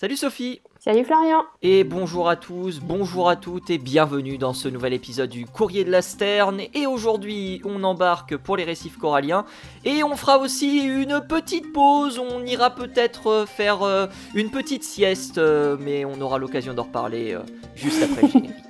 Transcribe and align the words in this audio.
Salut 0.00 0.16
Sophie 0.16 0.62
Salut 0.78 1.04
Florian 1.04 1.42
Et 1.60 1.84
bonjour 1.84 2.30
à 2.30 2.36
tous, 2.36 2.80
bonjour 2.80 3.28
à 3.28 3.36
toutes 3.36 3.68
et 3.68 3.76
bienvenue 3.76 4.38
dans 4.38 4.54
ce 4.54 4.66
nouvel 4.66 4.94
épisode 4.94 5.28
du 5.28 5.44
Courrier 5.44 5.84
de 5.84 5.90
la 5.90 6.00
Sterne. 6.00 6.62
Et 6.72 6.86
aujourd'hui, 6.86 7.60
on 7.66 7.84
embarque 7.84 8.38
pour 8.38 8.56
les 8.56 8.64
récifs 8.64 8.96
coralliens 8.96 9.44
et 9.84 10.02
on 10.02 10.16
fera 10.16 10.38
aussi 10.38 10.78
une 10.86 11.20
petite 11.28 11.70
pause. 11.74 12.18
On 12.18 12.46
ira 12.46 12.70
peut-être 12.70 13.26
euh, 13.26 13.44
faire 13.44 13.82
euh, 13.82 14.06
une 14.34 14.50
petite 14.50 14.84
sieste, 14.84 15.36
euh, 15.36 15.76
mais 15.78 16.06
on 16.06 16.18
aura 16.22 16.38
l'occasion 16.38 16.72
d'en 16.72 16.84
reparler 16.84 17.36
juste 17.74 18.02
après 18.02 18.22
le 18.22 18.28
générique. 18.32 18.69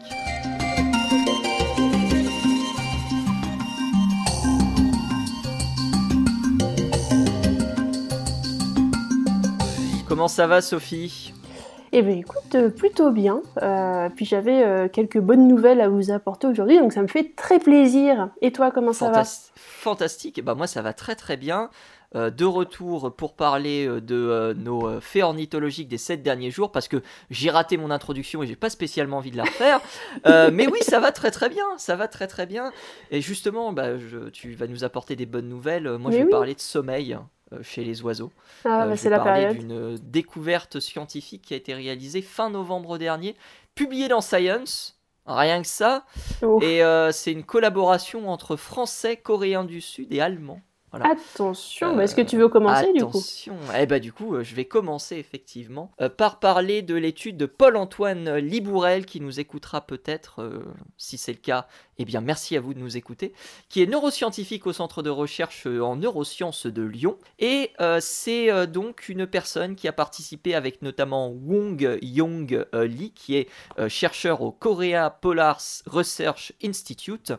Comment 10.20 10.28
ça 10.28 10.46
va 10.46 10.60
Sophie? 10.60 11.32
Eh 11.92 12.02
bien 12.02 12.16
écoute, 12.16 12.54
euh, 12.54 12.68
plutôt 12.68 13.10
bien. 13.10 13.40
Euh, 13.62 14.10
puis 14.14 14.26
j'avais 14.26 14.62
euh, 14.62 14.86
quelques 14.86 15.18
bonnes 15.18 15.48
nouvelles 15.48 15.80
à 15.80 15.88
vous 15.88 16.10
apporter 16.10 16.46
aujourd'hui, 16.46 16.78
donc 16.78 16.92
ça 16.92 17.00
me 17.00 17.06
fait 17.06 17.34
très 17.34 17.58
plaisir. 17.58 18.28
Et 18.42 18.52
toi, 18.52 18.70
comment 18.70 18.92
ça 18.92 19.10
va? 19.10 19.24
Fantastique. 19.54 20.44
Bah 20.44 20.54
moi 20.54 20.66
ça 20.66 20.82
va 20.82 20.92
très 20.92 21.14
très 21.16 21.38
bien. 21.38 21.70
de 22.14 22.44
retour 22.44 23.16
pour 23.16 23.34
parler 23.34 23.86
de 23.86 24.54
nos 24.58 25.00
faits 25.00 25.22
ornithologiques 25.22 25.88
des 25.88 25.96
sept 25.96 26.22
derniers 26.22 26.50
jours 26.50 26.70
parce 26.70 26.86
que 26.86 26.98
j'ai 27.30 27.48
raté 27.48 27.78
mon 27.78 27.90
introduction 27.90 28.42
et 28.42 28.46
j'ai 28.46 28.56
pas 28.56 28.68
spécialement 28.68 29.16
envie 29.16 29.30
de 29.30 29.38
la 29.38 29.44
refaire. 29.44 29.80
mais 30.52 30.66
oui, 30.66 30.80
ça 30.82 31.00
va 31.00 31.12
très 31.12 31.30
très 31.30 31.48
bien, 31.48 31.64
ça 31.78 31.96
va 31.96 32.08
très 32.08 32.26
très 32.26 32.44
bien. 32.44 32.72
Et 33.10 33.22
justement, 33.22 33.72
bah, 33.72 33.92
tu 34.34 34.52
vas 34.52 34.66
nous 34.66 34.84
apporter 34.84 35.16
des 35.16 35.24
bonnes 35.24 35.48
nouvelles. 35.48 35.88
Moi, 35.96 36.10
je 36.10 36.18
vais 36.18 36.26
parler 36.26 36.54
de 36.54 36.60
sommeil. 36.60 37.18
Euh, 37.52 37.62
chez 37.62 37.82
les 37.82 38.02
oiseaux. 38.02 38.30
Ah, 38.64 38.86
bah, 38.86 38.92
euh, 38.92 38.96
c'est 38.96 39.10
la 39.10 39.18
période. 39.18 39.58
d'une 39.58 39.96
découverte 39.96 40.78
scientifique 40.78 41.42
qui 41.42 41.54
a 41.54 41.56
été 41.56 41.74
réalisée 41.74 42.22
fin 42.22 42.48
novembre 42.48 42.96
dernier, 42.96 43.34
publiée 43.74 44.06
dans 44.06 44.20
Science. 44.20 45.00
Rien 45.26 45.60
que 45.60 45.68
ça. 45.68 46.04
Et 46.60 46.82
euh, 46.82 47.10
c'est 47.10 47.32
une 47.32 47.42
collaboration 47.44 48.30
entre 48.30 48.54
Français, 48.54 49.16
Coréens 49.16 49.64
du 49.64 49.80
Sud 49.80 50.12
et 50.12 50.20
Allemands. 50.20 50.60
Attention, 50.92 52.00
est-ce 52.00 52.14
que 52.14 52.20
tu 52.20 52.36
veux 52.36 52.48
commencer 52.48 52.92
du 52.92 53.02
coup 53.02 53.08
Attention, 53.08 53.56
eh 53.78 53.86
ben, 53.86 54.00
du 54.00 54.12
coup, 54.12 54.42
je 54.42 54.54
vais 54.54 54.64
commencer 54.64 55.16
effectivement 55.16 55.90
par 56.16 56.40
parler 56.40 56.82
de 56.82 56.94
l'étude 56.94 57.36
de 57.36 57.46
Paul-Antoine 57.46 58.36
Libourel 58.36 59.06
qui 59.06 59.20
nous 59.20 59.40
écoutera 59.40 59.82
peut-être, 59.82 60.62
si 60.96 61.18
c'est 61.18 61.32
le 61.32 61.38
cas, 61.38 61.66
eh 62.00 62.06
bien, 62.06 62.22
merci 62.22 62.56
à 62.56 62.60
vous 62.60 62.72
de 62.72 62.78
nous 62.78 62.96
écouter, 62.96 63.34
qui 63.68 63.82
est 63.82 63.86
neuroscientifique 63.86 64.66
au 64.66 64.72
centre 64.72 65.02
de 65.02 65.10
recherche 65.10 65.66
euh, 65.66 65.84
en 65.84 65.96
neurosciences 65.96 66.66
de 66.66 66.82
Lyon. 66.82 67.18
Et 67.38 67.72
euh, 67.82 67.98
c'est 68.00 68.50
euh, 68.50 68.64
donc 68.64 69.10
une 69.10 69.26
personne 69.26 69.76
qui 69.76 69.86
a 69.86 69.92
participé 69.92 70.54
avec 70.54 70.80
notamment 70.80 71.28
Wong 71.28 71.98
Yong 72.00 72.66
Lee, 72.72 73.12
qui 73.14 73.36
est 73.36 73.48
chercheur 73.88 74.40
au 74.40 74.50
Korea 74.50 75.10
Polar 75.10 75.60
Research 75.86 76.54
Institute, 76.64 77.32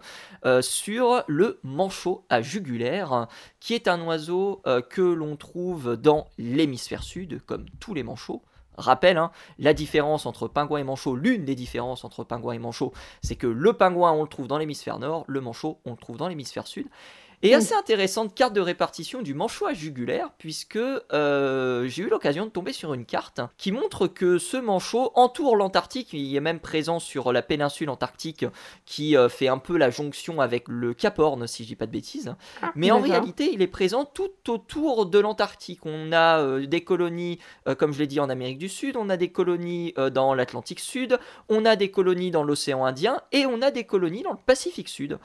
sur 0.61 1.23
le 1.27 1.59
manchot 1.63 2.23
à 2.29 2.41
jugulaire, 2.41 3.27
qui 3.59 3.73
est 3.73 3.87
un 3.87 4.01
oiseau 4.01 4.61
que 4.89 5.01
l'on 5.01 5.35
trouve 5.35 5.95
dans 5.95 6.27
l'hémisphère 6.37 7.03
sud, 7.03 7.41
comme 7.45 7.65
tous 7.79 7.93
les 7.93 8.03
manchots. 8.03 8.41
Rappel, 8.77 9.17
hein, 9.17 9.31
la 9.59 9.73
différence 9.73 10.25
entre 10.25 10.47
pingouin 10.47 10.79
et 10.79 10.83
manchot, 10.83 11.15
l'une 11.15 11.43
des 11.43 11.55
différences 11.55 12.05
entre 12.05 12.23
pingouin 12.23 12.53
et 12.53 12.59
manchot, 12.59 12.93
c'est 13.21 13.35
que 13.35 13.47
le 13.47 13.73
pingouin 13.73 14.13
on 14.13 14.23
le 14.23 14.29
trouve 14.29 14.47
dans 14.47 14.57
l'hémisphère 14.57 14.97
nord, 14.97 15.25
le 15.27 15.41
manchot 15.41 15.79
on 15.85 15.91
le 15.91 15.97
trouve 15.97 16.17
dans 16.17 16.29
l'hémisphère 16.29 16.67
sud. 16.67 16.87
Et 17.43 17.55
assez 17.55 17.73
intéressante 17.73 18.35
carte 18.35 18.53
de 18.53 18.61
répartition 18.61 19.23
du 19.23 19.33
manchot 19.33 19.73
jugulaire, 19.73 20.29
puisque 20.37 20.75
euh, 20.77 21.87
j'ai 21.87 22.03
eu 22.03 22.09
l'occasion 22.09 22.45
de 22.45 22.51
tomber 22.51 22.71
sur 22.71 22.93
une 22.93 23.05
carte 23.05 23.41
qui 23.57 23.71
montre 23.71 24.07
que 24.07 24.37
ce 24.37 24.57
manchot 24.57 25.11
entoure 25.15 25.55
l'Antarctique, 25.55 26.13
il 26.13 26.35
est 26.35 26.39
même 26.39 26.59
présent 26.59 26.99
sur 26.99 27.31
la 27.31 27.41
péninsule 27.41 27.89
antarctique 27.89 28.45
qui 28.85 29.17
euh, 29.17 29.27
fait 29.27 29.47
un 29.47 29.57
peu 29.57 29.77
la 29.77 29.89
jonction 29.89 30.39
avec 30.39 30.67
le 30.67 30.93
Cap 30.93 31.17
Horn, 31.17 31.47
si 31.47 31.63
je 31.63 31.69
dis 31.69 31.75
pas 31.75 31.87
de 31.87 31.91
bêtises. 31.91 32.35
Ah, 32.61 32.71
Mais 32.75 32.91
en 32.91 33.01
réalité, 33.01 33.51
il 33.51 33.63
est 33.63 33.67
présent 33.67 34.05
tout 34.05 34.31
autour 34.47 35.07
de 35.07 35.17
l'Antarctique. 35.17 35.85
On 35.85 36.11
a 36.11 36.39
euh, 36.39 36.67
des 36.67 36.83
colonies, 36.83 37.39
comme 37.77 37.91
je 37.91 37.99
l'ai 37.99 38.07
dit, 38.07 38.19
en 38.19 38.29
Amérique 38.29 38.59
du 38.59 38.69
Sud, 38.69 38.97
on 38.97 39.09
a 39.09 39.17
des 39.17 39.31
colonies 39.31 39.93
dans 40.11 40.35
l'Atlantique 40.35 40.79
Sud, 40.79 41.17
on 41.49 41.65
a 41.65 41.75
des 41.75 41.89
colonies 41.89 42.29
dans 42.29 42.43
l'océan 42.43 42.85
Indien 42.85 43.21
et 43.31 43.45
on 43.45 43.61
a 43.61 43.71
des 43.71 43.83
colonies 43.83 44.23
dans 44.23 44.31
le 44.31 44.37
Pacifique 44.45 44.89
Sud. 44.89 45.17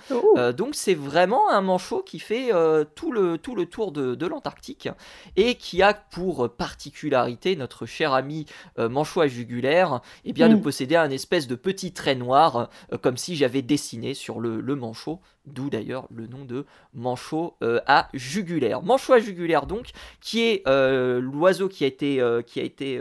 donc 0.57 0.75
c'est 0.75 0.95
vraiment 0.95 1.51
un 1.51 1.61
manchot 1.61 2.03
qui 2.07 2.19
fait 2.19 2.55
euh, 2.55 2.85
tout, 2.95 3.13
le, 3.13 3.37
tout 3.37 3.55
le 3.55 3.67
tour 3.67 3.93
de, 3.93 4.27
l'Antarctique 4.27 4.89
et 5.37 5.57
qui 5.57 5.83
a 5.83 5.93
pour 5.93 6.51
particularité 6.57 7.55
notre 7.57 7.85
cher 7.85 8.15
ami 8.15 8.47
euh, 8.79 8.89
manchot 8.89 9.27
jugulaire 9.27 10.01
et 10.25 10.31
eh 10.31 10.33
bien, 10.33 10.49
de 10.49 10.55
mm. 10.55 10.63
posséder 10.63 10.97
un 10.97 11.11
espèce 11.11 11.47
de 11.47 11.55
petit 11.55 11.93
trait 11.93 12.15
noir 12.15 12.71
euh, 12.93 12.97
comme 12.97 13.17
si 13.19 13.37
j'avais 13.37 13.61
dessiné 13.61 14.15
sur 14.15 14.41
le, 14.41 14.63
manchot 14.77 15.21
d'où 15.47 15.69
d'ailleurs 15.71 16.07
le 16.11 16.27
nom 16.27 16.45
de 16.45 16.67
manchot 16.95 17.57
à 17.87 18.09
jugulaire. 18.15 18.83
Manchot 18.83 19.15
à 19.15 19.19
jugulaire 19.19 19.67
donc, 19.67 19.91
qui 20.21 20.43
est 20.43 20.63
l'oiseau 20.67 21.69
qui 21.69 21.85
a 21.85 21.87
été, 21.87 22.23
qui 22.47 22.61
a 22.61 22.63
été 22.63 23.01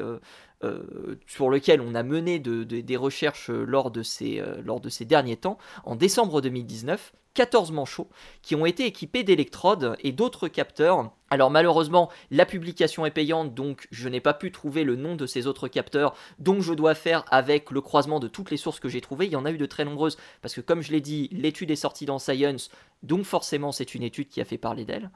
sur 1.27 1.49
lequel 1.49 1.81
on 1.81 1.95
a 1.95 2.03
mené 2.03 2.39
des 2.39 2.97
recherches 2.97 3.49
lors 3.49 3.91
de, 3.91 4.03
ces, 4.03 4.41
lors 4.63 4.79
de 4.79 4.89
ces 4.89 5.05
derniers 5.05 5.37
temps, 5.37 5.57
en 5.83 5.95
décembre 5.95 6.41
2019, 6.41 7.13
14 7.35 7.71
manchots 7.71 8.09
qui 8.41 8.55
ont 8.55 8.65
été 8.65 8.85
équipés 8.85 9.23
d'électrodes 9.23 9.95
et 10.03 10.11
d'autres 10.11 10.47
capteurs 10.47 11.11
alors 11.29 11.49
malheureusement, 11.49 12.09
la 12.29 12.45
publication 12.45 13.05
est 13.05 13.11
payante, 13.11 13.53
donc 13.55 13.87
je 13.91 14.07
n'ai 14.09 14.19
pas 14.19 14.33
pu 14.33 14.51
trouver 14.51 14.83
le 14.83 14.95
nom 14.95 15.15
de 15.15 15.25
ces 15.25 15.47
autres 15.47 15.67
capteurs, 15.67 16.15
donc 16.39 16.61
je 16.61 16.73
dois 16.73 16.93
faire 16.93 17.25
avec 17.31 17.71
le 17.71 17.81
croisement 17.81 18.19
de 18.19 18.27
toutes 18.27 18.51
les 18.51 18.57
sources 18.57 18.79
que 18.79 18.89
j'ai 18.89 19.01
trouvées. 19.01 19.25
Il 19.25 19.31
y 19.31 19.35
en 19.35 19.45
a 19.45 19.51
eu 19.51 19.57
de 19.57 19.65
très 19.65 19.85
nombreuses, 19.85 20.17
parce 20.41 20.53
que 20.53 20.61
comme 20.61 20.81
je 20.81 20.91
l'ai 20.91 21.01
dit, 21.01 21.29
l'étude 21.31 21.71
est 21.71 21.75
sortie 21.75 22.05
dans 22.05 22.19
Science, 22.19 22.69
donc 23.03 23.25
forcément 23.25 23.71
c'est 23.71 23.95
une 23.95 24.03
étude 24.03 24.27
qui 24.27 24.41
a 24.41 24.45
fait 24.45 24.57
parler 24.57 24.85
d'elle. 24.85 25.09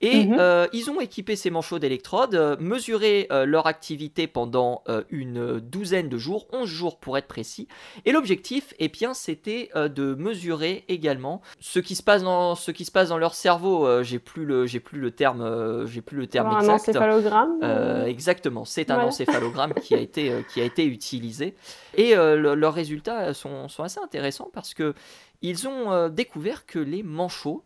Et 0.00 0.24
mhm. 0.24 0.36
euh, 0.38 0.66
ils 0.72 0.90
ont 0.90 1.00
équipé 1.00 1.36
ces 1.36 1.50
manchots 1.50 1.78
d'électrodes, 1.78 2.34
euh, 2.34 2.56
mesuré 2.58 3.26
euh, 3.30 3.46
leur 3.46 3.66
activité 3.66 4.26
pendant 4.26 4.82
une 5.10 5.60
douzaine 5.60 6.08
de 6.08 6.18
jours, 6.18 6.46
11 6.52 6.68
jours 6.68 6.98
pour 6.98 7.18
être 7.18 7.26
précis, 7.26 7.68
et 8.04 8.12
l'objectif, 8.12 8.74
eh 8.78 8.88
bien, 8.88 9.14
c'était 9.14 9.70
de 9.74 10.14
mesurer 10.14 10.84
également 10.88 11.42
ce 11.60 11.78
qui 11.78 11.94
se 11.94 12.02
passe 12.02 12.22
dans, 12.22 12.54
ce 12.54 12.70
qui 12.70 12.84
se 12.84 12.90
passe 12.90 13.08
dans 13.08 13.18
leur 13.18 13.34
cerveau. 13.34 14.02
j'ai 14.02 14.18
plus 14.18 14.44
le, 14.44 14.66
plus 14.78 15.00
le 15.00 15.10
terme 15.10 15.42
euh, 15.56 15.86
j'ai 15.86 16.02
plus 16.02 16.16
le 16.16 16.26
terme 16.26 16.48
exact. 16.48 16.70
Un 16.70 16.74
encéphalogramme 16.74 17.58
euh, 17.62 18.04
Exactement, 18.06 18.64
c'est 18.64 18.90
un 18.90 19.02
encéphalogramme 19.02 19.74
qui 19.74 19.94
a 19.94 19.98
été 19.98 20.30
euh, 20.30 20.42
qui 20.42 20.60
a 20.60 20.64
été 20.64 20.84
utilisé 20.84 21.54
et 21.94 22.14
leurs 22.14 22.74
résultats 22.74 23.34
sont, 23.34 23.68
sont, 23.68 23.82
assez 23.82 24.00
intéressants 24.00 24.50
parce 24.52 24.74
que 24.74 24.94
ils 25.42 25.66
ont 25.68 26.08
découvert 26.08 26.66
que 26.66 26.78
les 26.78 27.02
manchots 27.02 27.64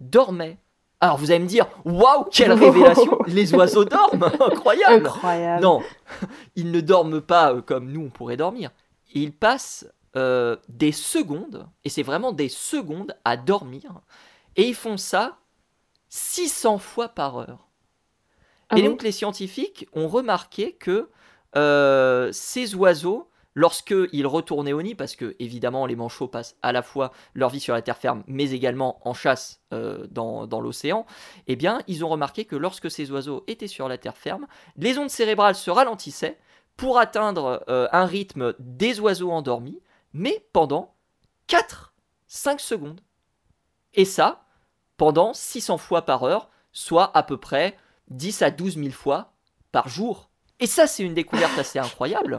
dormaient. 0.00 0.58
Alors 1.00 1.16
vous 1.16 1.30
allez 1.32 1.40
me 1.40 1.48
dire, 1.48 1.66
waouh, 1.84 2.24
quelle 2.30 2.52
révélation 2.64 3.18
Les 3.26 3.54
oiseaux 3.54 3.84
dorment, 3.84 4.24
incroyable. 4.40 5.06
Incroyable. 5.06 5.62
Non, 5.62 5.82
ils 6.56 6.70
ne 6.70 6.80
dorment 6.80 7.20
pas 7.20 7.60
comme 7.62 7.90
nous 7.90 8.02
on 8.02 8.10
pourrait 8.10 8.36
dormir. 8.36 8.70
Ils 9.14 9.32
passent 9.32 9.86
des 10.14 10.92
secondes, 10.92 11.66
et 11.84 11.88
c'est 11.88 12.02
vraiment 12.02 12.32
des 12.32 12.50
secondes 12.50 13.16
à 13.24 13.36
dormir, 13.36 14.00
et 14.56 14.68
ils 14.68 14.74
font 14.74 14.98
ça 14.98 15.38
600 16.12 16.76
fois 16.76 17.08
par 17.08 17.38
heure. 17.38 17.70
Ah 18.68 18.76
et 18.76 18.82
donc 18.82 19.02
les 19.02 19.12
scientifiques 19.12 19.86
ont 19.94 20.08
remarqué 20.08 20.74
que 20.74 21.08
euh, 21.56 22.28
ces 22.32 22.74
oiseaux, 22.74 23.30
lorsqu'ils 23.54 24.26
retournaient 24.26 24.74
au 24.74 24.82
nid, 24.82 24.94
parce 24.94 25.16
que 25.16 25.34
évidemment 25.38 25.86
les 25.86 25.96
manchots 25.96 26.28
passent 26.28 26.58
à 26.60 26.72
la 26.72 26.82
fois 26.82 27.12
leur 27.32 27.48
vie 27.48 27.60
sur 27.60 27.72
la 27.72 27.80
terre 27.80 27.96
ferme, 27.96 28.24
mais 28.26 28.50
également 28.50 29.00
en 29.08 29.14
chasse 29.14 29.62
euh, 29.72 30.06
dans, 30.10 30.60
l'océan, 30.60 31.06
eh 31.46 31.56
bien 31.56 31.80
ils 31.86 32.04
ont 32.04 32.10
remarqué 32.10 32.44
que 32.44 32.56
lorsque 32.56 32.90
ces 32.90 33.10
oiseaux 33.10 33.42
étaient 33.46 33.66
sur 33.66 33.88
la 33.88 33.96
terre 33.96 34.18
ferme, 34.18 34.46
les 34.76 34.98
ondes 34.98 35.08
cérébrales 35.08 35.54
se 35.54 35.70
ralentissaient 35.70 36.38
pour 36.76 36.98
atteindre 36.98 37.64
euh, 37.70 37.88
un 37.90 38.04
rythme 38.04 38.52
des 38.58 39.00
oiseaux 39.00 39.30
endormis, 39.30 39.80
mais 40.12 40.46
pendant 40.52 40.94
4-5 41.48 42.58
secondes. 42.58 43.00
Et 43.94 44.04
ça, 44.04 44.44
pendant 45.02 45.34
600 45.34 45.78
fois 45.78 46.02
par 46.02 46.22
heure, 46.22 46.48
soit 46.72 47.10
à 47.18 47.24
peu 47.24 47.36
près 47.36 47.76
10 48.10 48.42
à 48.42 48.52
12 48.52 48.76
000 48.76 48.90
fois 48.90 49.32
par 49.72 49.88
jour. 49.88 50.30
Et 50.60 50.66
ça, 50.68 50.86
c'est 50.86 51.02
une 51.02 51.12
découverte 51.12 51.58
assez 51.58 51.80
incroyable, 51.80 52.38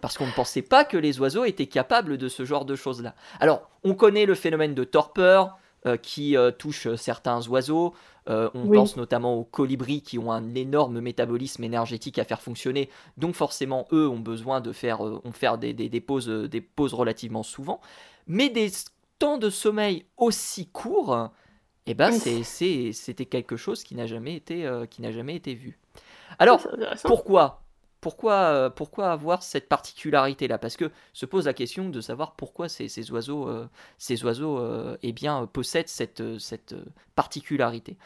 parce 0.00 0.16
qu'on 0.16 0.28
ne 0.28 0.30
pensait 0.30 0.62
pas 0.62 0.84
que 0.84 0.96
les 0.96 1.18
oiseaux 1.18 1.44
étaient 1.44 1.66
capables 1.66 2.16
de 2.16 2.28
ce 2.28 2.44
genre 2.44 2.64
de 2.64 2.76
choses-là. 2.76 3.16
Alors, 3.40 3.68
on 3.82 3.94
connaît 3.94 4.24
le 4.24 4.36
phénomène 4.36 4.72
de 4.72 4.84
torpeur 4.84 5.58
euh, 5.84 5.96
qui 5.96 6.36
euh, 6.36 6.52
touche 6.52 6.94
certains 6.94 7.44
oiseaux. 7.48 7.92
Euh, 8.28 8.50
on 8.54 8.68
pense 8.68 8.96
notamment 8.96 9.34
aux 9.34 9.44
colibris 9.44 10.02
qui 10.02 10.16
ont 10.20 10.30
un 10.30 10.54
énorme 10.54 11.00
métabolisme 11.00 11.64
énergétique 11.64 12.20
à 12.20 12.24
faire 12.24 12.40
fonctionner. 12.40 12.88
Donc 13.16 13.34
forcément, 13.34 13.88
eux 13.90 14.08
ont 14.08 14.20
besoin 14.20 14.60
de 14.60 14.70
faire, 14.70 15.00
faire 15.32 15.58
des, 15.58 15.72
des, 15.72 16.00
pauses, 16.00 16.28
des 16.28 16.60
pauses 16.60 16.94
relativement 16.94 17.42
souvent. 17.42 17.80
Mais 18.28 18.48
des 18.48 18.70
temps 19.18 19.38
de 19.38 19.50
sommeil 19.50 20.04
aussi 20.16 20.68
courts, 20.68 21.30
eh 21.86 21.94
ben 21.94 22.12
c'était 22.12 23.26
quelque 23.26 23.56
chose 23.56 23.84
qui 23.84 23.94
n'a 23.94 24.06
jamais 24.06 24.34
été 24.34 24.66
euh, 24.66 24.86
qui 24.86 25.02
n'a 25.02 25.12
jamais 25.12 25.34
été 25.36 25.54
vu. 25.54 25.78
Alors 26.38 26.66
pourquoi 27.04 27.62
pourquoi, 28.02 28.70
pourquoi 28.70 29.10
avoir 29.10 29.42
cette 29.42 29.68
particularité-là? 29.68 30.58
Parce 30.58 30.76
que 30.76 30.92
se 31.12 31.26
pose 31.26 31.46
la 31.46 31.54
question 31.54 31.88
de 31.88 32.00
savoir 32.00 32.36
pourquoi 32.36 32.68
ces, 32.68 32.86
ces 32.86 33.10
oiseaux, 33.10 33.50
ces 33.98 34.22
oiseaux 34.22 34.60
eh 35.02 35.12
bien, 35.12 35.46
possèdent 35.52 35.88
cette, 35.88 36.38
cette 36.38 36.76
particularité. 37.16 37.96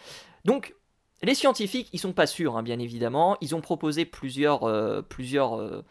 Donc, 0.46 0.74
les 1.22 1.34
scientifiques, 1.34 1.90
ils 1.92 1.98
sont 1.98 2.14
pas 2.14 2.26
sûrs, 2.26 2.56
hein, 2.56 2.62
bien 2.62 2.78
évidemment. 2.78 3.36
Ils 3.42 3.54
ont 3.54 3.60
proposé 3.60 4.06
plusieurs, 4.06 5.04
plusieurs 5.08 5.84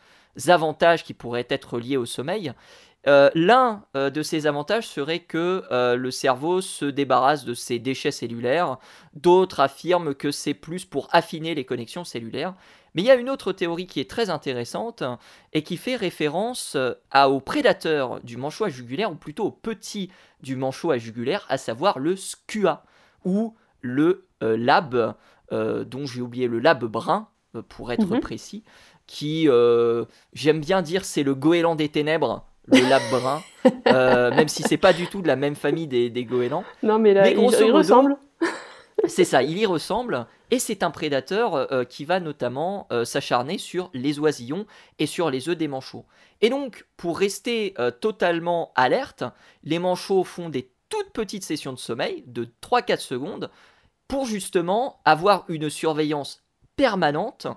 avantages 0.48 1.04
qui 1.04 1.14
pourraient 1.14 1.48
être 1.50 1.78
liés 1.78 1.98
au 1.98 2.06
sommeil. 2.06 2.54
Euh, 3.08 3.30
l'un 3.34 3.86
euh, 3.96 4.10
de 4.10 4.22
ces 4.22 4.46
avantages 4.46 4.88
serait 4.88 5.20
que 5.20 5.64
euh, 5.72 5.96
le 5.96 6.12
cerveau 6.12 6.60
se 6.60 6.84
débarrasse 6.84 7.46
de 7.46 7.54
ses 7.54 7.80
déchets 7.80 8.12
cellulaires. 8.12 8.78
D'autres 9.14 9.62
affirment 9.62 10.14
que 10.14 10.32
c'est 10.32 10.54
plus 10.54 10.84
pour 10.84 11.08
affiner 11.12 11.56
les 11.56 11.64
connexions 11.64 12.04
cellulaires. 12.04 12.56
Mais 12.94 13.02
il 13.02 13.06
y 13.06 13.12
a 13.12 13.16
une 13.16 13.30
autre 13.30 13.54
théorie 13.54 13.88
qui 13.88 14.00
est 14.00 14.10
très 14.10 14.30
intéressante 14.30 15.04
et 15.54 15.64
qui 15.64 15.78
fait 15.78 15.96
référence 15.96 16.76
à, 17.12 17.30
au 17.30 17.40
prédateur 17.40 18.20
du 18.22 18.36
manchot 18.36 18.66
à 18.66 18.70
jugulaire, 18.70 19.12
ou 19.12 19.16
plutôt 19.16 19.46
au 19.46 19.52
petit 19.52 20.10
du 20.42 20.56
manchot 20.56 20.92
à 20.92 20.98
jugulaire, 20.98 21.46
à 21.50 21.58
savoir 21.58 22.00
le 22.00 22.16
skua, 22.16 22.84
ou 23.24 23.56
le 23.82 24.26
lab, 24.42 25.14
dont 25.52 26.06
j'ai 26.08 26.22
oublié 26.22 26.48
le 26.48 26.58
lab 26.58 26.84
brun, 26.84 27.30
pour 27.68 27.92
être 27.92 28.08
mhm. 28.08 28.22
précis, 28.22 28.64
qui, 29.06 29.48
j'aime 30.34 30.60
bien 30.60 30.82
dire, 30.82 31.06
c'est 31.06 31.24
le 31.24 31.36
goéland 31.36 31.76
des 31.76 31.90
ténèbres 31.90 32.49
le 32.72 32.90
lab 32.90 33.02
brun, 33.12 33.42
euh, 33.88 34.34
même 34.34 34.48
si 34.48 34.64
c'est 34.64 34.78
pas 34.78 34.94
du 34.94 35.08
tout 35.08 35.22
de 35.22 35.28
la 35.28 35.36
même 35.36 35.56
famille 35.56 35.88
des, 35.88 36.10
des 36.10 36.26
goélands. 36.26 36.64
Non, 36.84 37.00
mais 37.00 37.14
là, 37.14 37.30
il, 37.30 37.38
ressemble. 37.72 38.18
c'est 39.06 39.26
ça, 39.26 39.44
il 39.44 39.58
y 39.58 39.66
ressemble, 39.66 40.28
et 40.52 40.60
c'est 40.60 40.84
un 40.84 40.92
prédateur 40.92 41.56
euh, 41.56 41.84
qui 41.84 42.06
va 42.06 42.20
notamment 42.20 42.88
euh, 42.92 43.06
s'acharner 43.06 43.58
sur 43.58 43.90
les 43.94 44.20
oisillons 44.20 44.66
et 45.00 45.06
sur 45.06 45.30
les 45.30 45.50
œufs 45.50 45.58
des 45.58 45.68
manchots. 45.68 46.06
Et 46.42 46.50
donc, 46.50 46.86
pour 46.96 47.20
rester 47.20 47.74
totalement 48.00 48.72
alerte, 48.76 49.26
les 49.64 49.78
manchots 49.78 50.24
font 50.24 50.48
des 50.48 50.72
toutes 50.88 51.12
petites 51.12 51.44
sessions 51.44 51.74
de 51.74 51.78
sommeil 51.78 52.24
de 52.28 52.48
3-4 52.62 53.00
secondes 53.00 53.50
pour 54.08 54.26
justement 54.26 55.02
avoir 55.04 55.44
une 55.50 55.70
surveillance 55.70 56.44
permanente 56.78 57.48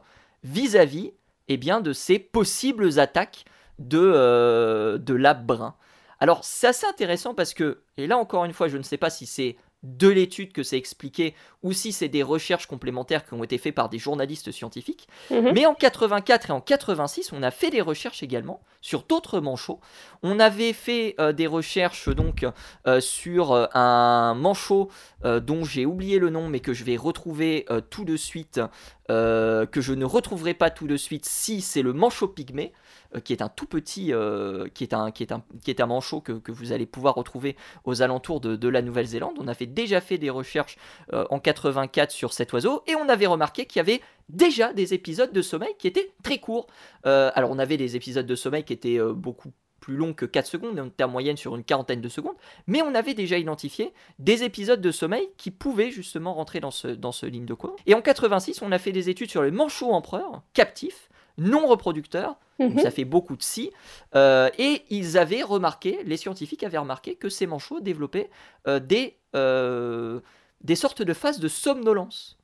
vis-à-vis 0.42 1.12
eh 1.48 1.56
bien, 1.56 1.80
de 1.80 1.92
ces 1.92 2.18
possibles 2.18 2.98
attaques 2.98 3.44
de, 3.88 3.98
euh, 4.00 4.98
de 4.98 5.14
lab 5.14 5.46
brun. 5.46 5.74
Alors 6.20 6.44
c'est 6.44 6.68
assez 6.68 6.86
intéressant 6.86 7.34
parce 7.34 7.52
que, 7.52 7.82
et 7.96 8.06
là 8.06 8.16
encore 8.16 8.44
une 8.44 8.52
fois, 8.52 8.68
je 8.68 8.76
ne 8.76 8.82
sais 8.82 8.96
pas 8.96 9.10
si 9.10 9.26
c'est 9.26 9.56
de 9.82 10.06
l'étude 10.06 10.52
que 10.52 10.62
c'est 10.62 10.76
expliqué 10.78 11.34
ou 11.64 11.72
si 11.72 11.90
c'est 11.90 12.08
des 12.08 12.22
recherches 12.22 12.66
complémentaires 12.66 13.26
qui 13.26 13.34
ont 13.34 13.42
été 13.42 13.58
faites 13.58 13.74
par 13.74 13.88
des 13.88 13.98
journalistes 13.98 14.52
scientifiques. 14.52 15.08
Mhm. 15.32 15.50
Mais 15.52 15.66
en 15.66 15.74
84 15.74 16.50
et 16.50 16.52
en 16.52 16.60
86, 16.60 17.32
on 17.32 17.42
a 17.42 17.50
fait 17.50 17.70
des 17.70 17.80
recherches 17.80 18.22
également 18.22 18.60
sur 18.80 19.02
d'autres 19.02 19.40
manchots. 19.40 19.80
On 20.22 20.38
avait 20.38 20.72
fait 20.72 21.16
euh, 21.18 21.32
des 21.32 21.48
recherches 21.48 22.08
donc 22.08 22.46
euh, 22.86 23.00
sur 23.00 23.68
un 23.74 24.34
manchot 24.34 24.88
dont 25.24 25.64
j'ai 25.64 25.86
oublié 25.86 26.18
le 26.18 26.30
nom 26.30 26.48
mais 26.48 26.60
que 26.60 26.72
je 26.72 26.84
vais 26.84 26.96
retrouver 26.96 27.66
tout 27.90 28.04
de 28.04 28.16
suite, 28.16 28.60
que 29.08 29.80
je 29.80 29.92
ne 29.92 30.04
retrouverai 30.04 30.54
pas 30.54 30.70
tout 30.70 30.86
de 30.86 30.96
suite 30.96 31.26
si 31.26 31.60
c'est 31.60 31.82
le 31.82 31.92
manchot 31.92 32.28
pygmée. 32.28 32.72
Euh, 33.14 33.20
qui 33.20 33.32
est 33.32 33.42
un 33.42 33.48
tout 33.48 33.66
petit, 33.66 34.12
euh, 34.12 34.68
qui, 34.72 34.84
est 34.84 34.94
un, 34.94 35.10
qui, 35.10 35.22
est 35.22 35.80
un, 35.80 35.86
manchot 35.86 36.20
que, 36.20 36.50
vous 36.50 36.72
allez 36.72 36.86
pouvoir 36.86 37.14
retrouver 37.14 37.56
aux 37.84 38.02
alentours 38.02 38.40
de, 38.40 38.56
de 38.56 38.68
la 38.68 38.82
Nouvelle-Zélande. 38.82 39.36
On 39.38 39.48
avait 39.48 39.66
déjà 39.66 40.00
fait 40.00 40.18
des 40.18 40.30
recherches 40.30 40.78
euh, 41.12 41.24
en 41.30 41.38
84 41.38 42.10
sur 42.10 42.32
cet 42.32 42.52
oiseau 42.52 42.82
et 42.86 42.94
on 42.94 43.08
avait 43.08 43.26
remarqué 43.26 43.66
qu'il 43.66 43.78
y 43.78 43.80
avait 43.80 44.00
déjà 44.28 44.72
des 44.72 44.94
épisodes 44.94 45.32
de 45.32 45.42
sommeil 45.42 45.74
qui 45.78 45.88
étaient 45.88 46.12
très 46.22 46.38
courts. 46.38 46.66
alors 47.04 47.50
on 47.50 47.58
avait 47.58 47.76
des 47.76 47.96
épisodes 47.96 48.26
de 48.26 48.34
sommeil 48.34 48.64
qui 48.64 48.72
étaient 48.72 49.00
beaucoup 49.14 49.52
plus 49.82 49.96
longs 49.96 50.14
que 50.14 50.24
4 50.24 50.46
secondes, 50.46 50.78
en 50.78 51.08
moyenne 51.08 51.36
sur 51.36 51.56
une 51.56 51.64
quarantaine 51.64 52.00
de 52.00 52.08
secondes, 52.08 52.36
mais 52.66 52.80
on 52.80 52.94
avait 52.94 53.14
déjà 53.14 53.36
identifié 53.36 53.92
des 54.18 54.44
épisodes 54.44 54.80
de 54.80 54.90
sommeil 54.92 55.28
qui 55.36 55.50
pouvaient 55.50 55.90
justement 55.90 56.32
rentrer 56.32 56.60
dans 56.60 56.70
ce, 56.70 56.88
dans 56.88 57.12
ce 57.12 57.26
ligne 57.26 57.44
de 57.44 57.54
quoi. 57.54 57.76
Et 57.86 57.94
en 57.94 58.00
86, 58.00 58.62
on 58.62 58.72
a 58.72 58.78
fait 58.78 58.92
des 58.92 59.10
études 59.10 59.30
sur 59.30 59.42
les 59.42 59.50
manchots 59.50 59.92
empereurs 59.92 60.42
captifs, 60.54 61.10
non 61.36 61.66
reproducteurs, 61.66 62.36
mhm. 62.58 62.78
ça 62.78 62.90
fait 62.90 63.04
beaucoup 63.04 63.36
de 63.36 63.42
si, 63.42 63.72
euh, 64.14 64.48
et 64.56 64.82
ils 64.88 65.18
avaient 65.18 65.42
remarqué, 65.42 65.98
les 66.04 66.16
scientifiques 66.16 66.62
avaient 66.62 66.78
remarqué 66.78 67.16
que 67.16 67.28
ces 67.28 67.46
manchots 67.46 67.80
développaient 67.80 68.30
euh, 68.68 68.78
des, 68.78 69.18
euh, 69.34 70.20
des 70.62 70.76
sortes 70.76 71.02
de 71.02 71.12
phases 71.12 71.40
de 71.40 71.48
somnolence. 71.48 72.38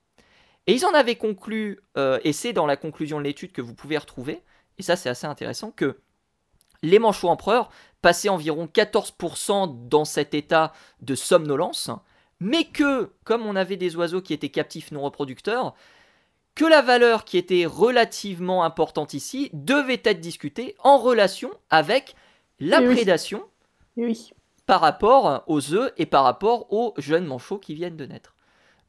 Et 0.67 0.75
ils 0.75 0.85
en 0.85 0.93
avaient 0.93 1.17
conclu, 1.17 1.81
et 1.97 2.35
c'est 2.35 2.53
dans 2.53 2.67
la 2.67 2.77
conclusion 2.77 3.17
de 3.17 3.25
l'étude 3.25 3.53
que 3.53 3.63
vous 3.63 3.75
pouvez 3.75 3.97
retrouver, 3.97 4.43
et 4.77 4.83
ça 4.83 4.97
c'est 4.97 5.09
assez 5.09 5.27
intéressant, 5.27 5.71
que 5.71 5.97
les 6.83 6.99
manchots 6.99 7.29
empereurs 7.29 7.71
passaient 8.03 8.29
environ 8.29 8.67
14% 8.73 9.89
dans 9.89 10.05
cet 10.05 10.35
état 10.35 10.73
de 11.01 11.15
somnolence, 11.15 11.91
mais 12.41 12.65
que, 12.65 13.11
comme 13.25 13.47
on 13.47 13.57
avait 13.57 13.77
des 13.77 13.97
oiseaux 13.97 14.23
qui 14.23 14.33
étaient 14.33 14.49
captifs 14.49 14.93
non 14.93 15.03
reproducteurs, 15.03 15.75
que 16.55 16.65
la 16.65 16.83
valeur 16.83 17.25
qui 17.25 17.39
était 17.39 17.67
relativement 17.67 18.65
importante 18.65 19.15
ici 19.15 19.51
devait 19.53 20.03
être 20.05 20.21
discutée 20.21 20.75
en 20.81 20.99
relation 20.99 21.51
avec 21.71 22.15
la 22.59 22.83
prédation 22.83 23.45
par 24.67 24.81
rapport 24.81 25.45
aux 25.47 25.73
œufs 25.73 25.93
et 25.97 26.07
par 26.07 26.25
rapport 26.25 26.73
aux 26.73 26.95
jeunes 26.99 27.27
manchots 27.27 27.59
qui 27.59 27.75
viennent 27.75 27.97
de 27.97 28.07
naître. 28.07 28.35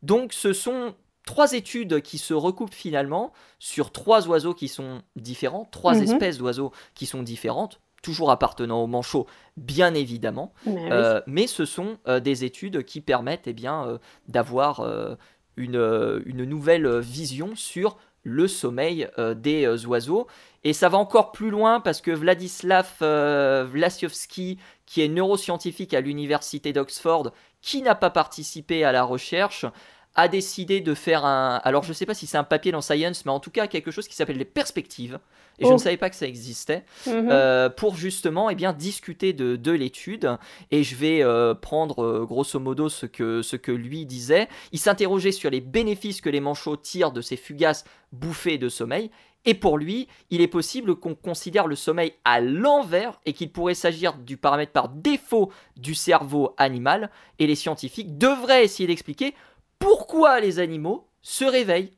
Donc 0.02 0.34
ce 0.34 0.54
sont 0.54 0.96
trois 1.26 1.54
études 1.54 2.02
qui 2.02 2.18
se 2.18 2.34
recoupent 2.34 2.74
finalement 2.74 3.34
sur 3.60 3.92
trois 3.92 4.28
oiseaux 4.28 4.54
qui 4.54 4.68
sont 4.68 5.02
différents, 5.16 5.68
trois 5.72 5.96
mhm. 5.96 6.04
espèces 6.04 6.38
d'oiseaux 6.38 6.72
qui 6.96 7.06
sont 7.06 7.24
différentes, 7.24 7.80
toujours 8.02 8.32
appartenant 8.32 8.84
aux 8.84 8.88
manchots, 8.88 9.28
bien 9.58 9.94
évidemment, 9.94 10.54
mais, 10.66 10.92
euh, 10.92 11.48
ce 11.48 11.66
sont 11.66 11.98
euh, 12.08 12.20
des 12.20 12.44
études 12.46 12.84
qui 12.84 13.02
permettent 13.02 13.48
eh 13.48 13.54
bien, 13.54 13.86
euh, 13.86 13.98
d'avoir 14.28 14.80
euh, 14.80 15.16
une, 15.58 16.46
nouvelle 16.46 17.00
vision 17.00 17.56
sur 17.56 17.98
le 18.24 18.48
sommeil 18.48 19.08
des 19.38 19.86
oiseaux. 19.86 20.28
Et 20.66 20.74
ça 20.74 20.90
va 20.90 20.98
encore 20.98 21.32
plus 21.32 21.50
loin 21.50 21.80
parce 21.80 22.02
que 22.02 22.12
Vladislav 22.12 22.98
Vlasiowski, 23.00 24.60
qui 24.86 25.02
est 25.02 25.08
neuroscientifique 25.08 25.94
à 25.94 26.02
l'université 26.02 26.74
d'Oxford, 26.74 27.32
qui 27.62 27.82
n'a 27.82 27.96
pas 27.96 28.10
participé 28.10 28.84
à 28.84 28.92
la 28.92 29.04
recherche, 29.04 29.66
a 30.16 30.28
décidé 30.28 30.82
de 30.82 30.94
faire 30.94 31.26
un. 31.26 31.62
Alors, 31.64 31.84
je 31.84 31.90
ne 31.90 31.94
sais 31.94 32.06
pas 32.06 32.14
si 32.14 32.28
c'est 32.28 32.38
un 32.38 32.44
papier 32.44 32.72
dans 32.72 32.82
Science, 32.82 33.26
mais 33.26 33.32
en 33.32 33.40
tout 33.40 33.52
cas, 33.52 33.68
quelque 33.68 33.92
chose 33.92 34.08
qui 34.08 34.16
s'appelle 34.16 34.38
les 34.38 34.46
perspectives. 34.46 35.20
Et 35.60 35.66
je 35.66 35.70
ne 35.70 35.76
oh. 35.76 35.78
savais 35.78 35.98
pas 35.98 36.10
que 36.10 36.16
ça 36.16 36.28
existait. 36.28 36.86
Mhm. 37.06 37.30
Euh, 37.32 37.70
pour 37.70 37.96
justement 37.96 38.50
eh 38.50 38.56
bien, 38.56 38.74
discuter 38.74 39.34
de, 39.34 39.56
de 39.56 39.72
l'étude. 39.72 40.38
Et 40.72 40.84
je 40.84 40.96
vais 40.96 41.22
euh, 41.22 41.54
prendre 41.54 42.04
euh, 42.04 42.26
grosso 42.26 42.60
modo 42.60 42.90
ce 42.90 43.06
que, 43.06 43.42
ce 43.42 43.56
que 43.56 43.72
lui 43.72 44.06
disait. 44.06 44.48
Il 44.72 44.80
s'interrogeait 44.80 45.32
sur 45.32 45.50
les 45.50 45.62
bénéfices 45.62 46.22
que 46.22 46.30
les 46.30 46.40
manchots 46.40 46.78
tirent 46.78 47.12
de 47.12 47.22
ces 47.22 47.36
fugaces 47.36 47.84
bouffées 48.12 48.58
de 48.58 48.70
sommeil. 48.70 49.12
Et 49.46 49.54
pour 49.54 49.78
lui, 49.78 50.08
il 50.30 50.42
est 50.42 50.48
possible 50.48 50.96
qu'on 50.96 51.16
considère 51.16 51.68
le 51.68 51.76
sommeil 51.76 52.14
à 52.26 52.42
l'envers 52.42 53.20
et 53.26 53.34
qu'il 53.34 53.52
pourrait 53.52 53.74
s'agir 53.74 54.16
du 54.18 54.36
paramètre 54.36 54.74
par 54.74 54.90
défaut 54.90 55.52
du 55.78 55.96
cerveau 55.96 56.54
animal. 56.58 57.10
Et 57.40 57.48
les 57.48 57.56
scientifiques 57.56 58.18
devraient 58.18 58.66
essayer 58.66 58.88
d'expliquer 58.88 59.34
pourquoi 59.80 60.40
les 60.40 60.60
animaux 60.60 61.08
se 61.22 61.46
réveillent 61.46 61.94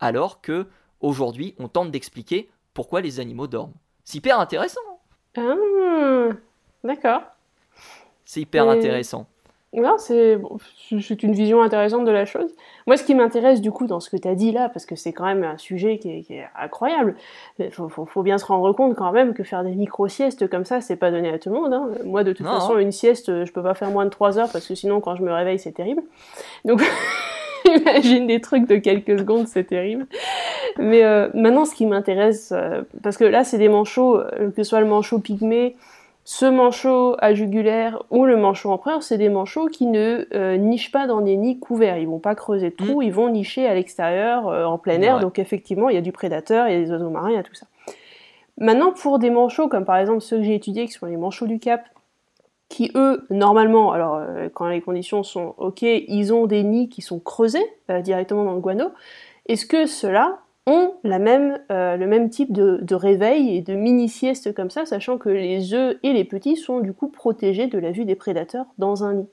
alors 0.00 0.40
que 0.40 0.66
aujourd'hui 1.00 1.54
on 1.58 1.68
tente 1.68 1.90
d'expliquer 1.90 2.50
pourquoi 2.74 3.00
les 3.00 3.20
animaux 3.20 3.46
dorment. 3.46 3.74
C'est 4.04 4.18
hyper 4.18 4.38
intéressant. 4.38 4.80
Ah, 5.36 5.54
d'accord. 6.84 7.22
C'est 8.24 8.40
hyper 8.40 8.68
intéressant. 8.68 9.26
Non, 9.74 9.96
c'est 9.98 10.38
une 11.22 11.32
vision 11.34 11.60
intéressante 11.60 12.06
de 12.06 12.10
la 12.10 12.24
chose. 12.24 12.50
Moi, 12.86 12.96
ce 12.96 13.04
qui 13.04 13.14
m'intéresse 13.14 13.60
du 13.60 13.70
coup 13.70 13.86
dans 13.86 14.00
ce 14.00 14.08
que 14.08 14.16
tu 14.16 14.26
as 14.26 14.34
dit 14.34 14.50
là, 14.50 14.70
parce 14.70 14.86
que 14.86 14.96
c'est 14.96 15.12
quand 15.12 15.26
même 15.26 15.44
un 15.44 15.58
sujet 15.58 15.98
qui 15.98 16.10
est, 16.10 16.48
incroyable, 16.58 17.16
il 17.58 17.70
faut, 17.70 18.22
bien 18.22 18.38
se 18.38 18.46
rendre 18.46 18.72
compte 18.72 18.96
quand 18.96 19.12
même 19.12 19.34
que 19.34 19.44
faire 19.44 19.64
des 19.64 19.74
micro-siestes 19.74 20.48
comme 20.48 20.64
ça, 20.64 20.80
c'est 20.80 20.96
pas 20.96 21.10
donné 21.10 21.28
à 21.28 21.38
tout 21.38 21.50
le 21.50 21.56
monde. 21.56 21.74
Hein. 21.74 21.90
Moi, 22.04 22.24
de 22.24 22.32
toute 22.32 22.46
façon, 22.46 22.78
une 22.78 22.92
sieste, 22.92 23.44
je 23.44 23.52
peux 23.52 23.62
pas 23.62 23.74
faire 23.74 23.90
moins 23.90 24.06
de 24.06 24.10
3 24.10 24.38
heures 24.38 24.50
parce 24.50 24.66
que 24.66 24.74
sinon, 24.74 25.00
quand 25.00 25.16
je 25.16 25.22
me 25.22 25.32
réveille, 25.32 25.58
c'est 25.58 25.72
terrible. 25.72 26.02
Donc, 26.64 26.82
imagine 27.76 28.26
des 28.26 28.40
trucs 28.40 28.66
de 28.66 28.76
quelques 28.76 29.18
secondes, 29.18 29.46
c'est 29.48 29.64
terrible. 29.64 30.06
Mais 30.78 31.04
euh, 31.04 31.28
maintenant, 31.34 31.64
ce 31.64 31.74
qui 31.74 31.86
m'intéresse, 31.86 32.52
euh, 32.52 32.82
parce 33.02 33.16
que 33.16 33.24
là, 33.24 33.44
c'est 33.44 33.58
des 33.58 33.68
manchots, 33.68 34.18
euh, 34.18 34.50
que 34.50 34.62
ce 34.62 34.64
soit 34.64 34.80
le 34.80 34.86
manchot 34.86 35.18
pygmée, 35.18 35.76
ce 36.30 36.44
manchot 36.44 37.16
à 37.20 37.32
jugulaire 37.32 38.02
ou 38.10 38.26
le 38.26 38.36
manchot 38.36 38.70
empereur, 38.70 39.02
c'est 39.02 39.16
des 39.16 39.30
manchots 39.30 39.68
qui 39.68 39.86
ne 39.86 40.26
euh, 40.34 40.58
nichent 40.58 40.92
pas 40.92 41.06
dans 41.06 41.22
des 41.22 41.38
nids 41.38 41.58
couverts. 41.58 41.96
Ils 41.96 42.06
vont 42.06 42.18
pas 42.18 42.34
creuser 42.34 42.68
de 42.68 42.76
trous, 42.76 43.00
mm. 43.00 43.04
ils 43.04 43.12
vont 43.14 43.30
nicher 43.30 43.66
à 43.66 43.72
l'extérieur, 43.72 44.46
euh, 44.48 44.66
en 44.66 44.76
plein 44.76 45.00
air. 45.00 45.20
Donc 45.20 45.38
effectivement, 45.38 45.88
il 45.88 45.94
y 45.94 45.98
a 45.98 46.02
du 46.02 46.12
prédateur, 46.12 46.68
il 46.68 46.74
y 46.74 46.76
a 46.76 46.80
des 46.80 46.90
oiseaux 46.90 47.08
marins, 47.08 47.30
il 47.30 47.36
y 47.36 47.38
a 47.38 47.42
tout 47.42 47.54
ça. 47.54 47.66
Maintenant, 48.58 48.92
pour 48.92 49.18
des 49.18 49.30
manchots, 49.30 49.68
comme 49.68 49.86
par 49.86 49.96
exemple 49.96 50.20
ceux 50.20 50.36
que 50.36 50.42
j'ai 50.42 50.54
étudiés, 50.54 50.84
qui 50.84 50.92
sont 50.92 51.06
les 51.06 51.16
manchots 51.16 51.46
du 51.46 51.58
Cap, 51.58 51.80
qui 52.68 52.92
eux, 52.94 53.24
normalement, 53.30 53.92
alors 53.92 54.16
euh, 54.16 54.50
quand 54.52 54.68
les 54.68 54.82
conditions 54.82 55.22
sont 55.22 55.54
ok, 55.56 55.80
ils 55.80 56.34
ont 56.34 56.44
des 56.44 56.62
nids 56.62 56.90
qui 56.90 57.00
sont 57.00 57.20
creusés 57.20 57.64
directement 58.02 58.44
dans 58.44 58.52
le 58.52 58.60
guano. 58.60 58.90
Est-ce 59.46 59.64
que 59.64 59.86
ceux-là 59.86 60.40
ont 60.68 60.94
la 61.02 61.18
même, 61.18 61.58
euh, 61.70 61.96
le 61.96 62.06
même 62.06 62.30
type 62.30 62.52
de, 62.52 62.94
réveil 62.94 63.56
et 63.56 63.60
de 63.62 63.74
mini-sieste 63.74 64.54
comme 64.54 64.70
ça, 64.70 64.86
sachant 64.86 65.18
que 65.18 65.28
les 65.28 65.74
œufs 65.74 65.96
et 66.02 66.12
les 66.12 66.24
petits 66.24 66.56
sont 66.56 66.80
du 66.80 66.92
coup 66.92 67.08
protégés 67.08 67.66
de 67.66 67.78
la 67.78 67.90
vue 67.90 68.04
des 68.04 68.14
prédateurs 68.14 68.66
dans 68.78 69.04
un 69.04 69.14
nid. 69.14 69.28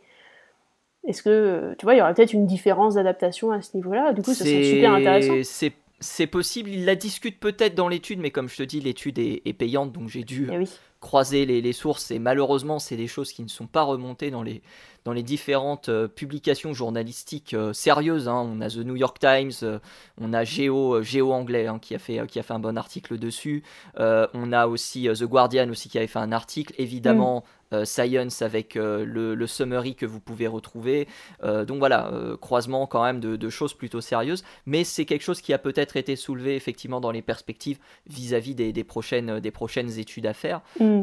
Est-ce 1.08 1.22
que, 1.22 1.75
tu 1.77 1.86
vois, 1.86 1.94
il 1.94 2.00
y 2.00 2.01
aurait 2.01 2.13
peut-être 2.13 2.34
une 2.34 2.48
différence 2.48 2.96
d'adaptation 2.96 3.51
à 3.51 3.62
ce 3.62 3.77
niveau-là? 3.77 4.13
Du 4.13 4.24
coup, 4.24 4.34
ça 4.34 4.44
serait 4.44 4.63
super 4.63 4.94
intéressant. 4.94 5.70
C'est 6.01 6.27
possible, 6.27 6.70
il 6.70 6.86
la 6.86 6.96
discute 6.96 7.39
peut-être 7.39 7.74
dans 7.74 7.88
l'étude, 7.88 8.20
mais 8.20 8.30
comme 8.30 8.50
je 8.50 8.58
te 8.58 8.63
dis, 8.63 8.82
l'étude 8.82 9.18
est, 9.18 9.58
payante, 9.58 9.94
donc 9.94 10.10
j'ai 10.10 10.24
dû 10.24 10.50
eh 10.51 10.58
croiser 11.06 11.46
les, 11.46 11.72
sources, 11.72 12.10
et 12.10 12.18
malheureusement, 12.18 12.80
c'est 12.80 12.98
des 12.98 13.06
choses 13.06 13.32
qui 13.32 13.44
ne 13.44 13.48
sont 13.48 13.68
pas 13.68 13.84
remontées 13.84 14.32
dans 14.32 14.42
les, 14.42 14.64
dans 15.04 15.14
différentes 15.14 15.88
euh, 15.88 16.08
publications 16.08 16.74
journalistiques 16.74 17.54
euh, 17.54 17.74
sérieuses. 17.74 18.28
Hein. 18.28 18.44
On 18.44 18.60
a 18.60 18.70
The 18.70 18.78
New 18.78 18.96
York 18.96 19.20
Times, 19.20 19.52
euh, 19.62 19.78
on 20.20 20.34
a 20.34 20.44
Géo, 20.44 20.96
Anglais 21.32 21.68
hein, 21.68 21.78
qui, 21.80 21.94
a 21.94 22.00
fait, 22.00 22.26
qui 22.28 22.40
a 22.40 22.44
fait 22.44 22.54
un 22.54 22.60
bon 22.60 22.76
article 22.76 23.20
dessus. 23.20 23.62
on 23.98 24.52
a 24.52 24.66
aussi 24.66 25.08
The 25.08 25.26
Guardian 25.26 25.70
aussi 25.70 25.90
qui 25.90 26.00
avait 26.00 26.08
fait 26.08 26.18
un 26.18 26.32
article. 26.32 26.74
Évidemment, 26.80 27.42
mm. 27.42 27.65
Science 27.84 28.42
avec 28.42 28.76
le, 28.76 29.48
summary 29.48 29.96
que 29.96 30.06
vous 30.06 30.20
pouvez 30.20 30.48
retrouver. 30.48 31.08
donc 31.44 31.80
voilà, 31.80 32.12
croisement 32.42 32.88
quand 32.88 33.04
même 33.04 33.20
de, 33.20 33.50
choses 33.50 33.74
plutôt 33.74 34.02
sérieuses. 34.02 34.44
Mais 34.66 34.84
c'est 34.84 35.06
quelque 35.06 35.24
chose 35.24 35.42
qui 35.42 35.54
a 35.54 35.58
peut-être 35.58 35.98
été 35.98 36.16
soulevé 36.16 36.56
effectivement 36.56 37.02
dans 37.02 37.12
les 37.12 37.22
perspectives 37.22 37.80
vis-à-vis 38.08 38.56
des, 38.56 38.84
prochaines, 38.84 39.40
des 39.40 39.52
prochaines 39.52 40.00
études 40.00 40.26
à 40.26 40.34
faire. 40.34 40.62
Mm. 40.80 41.02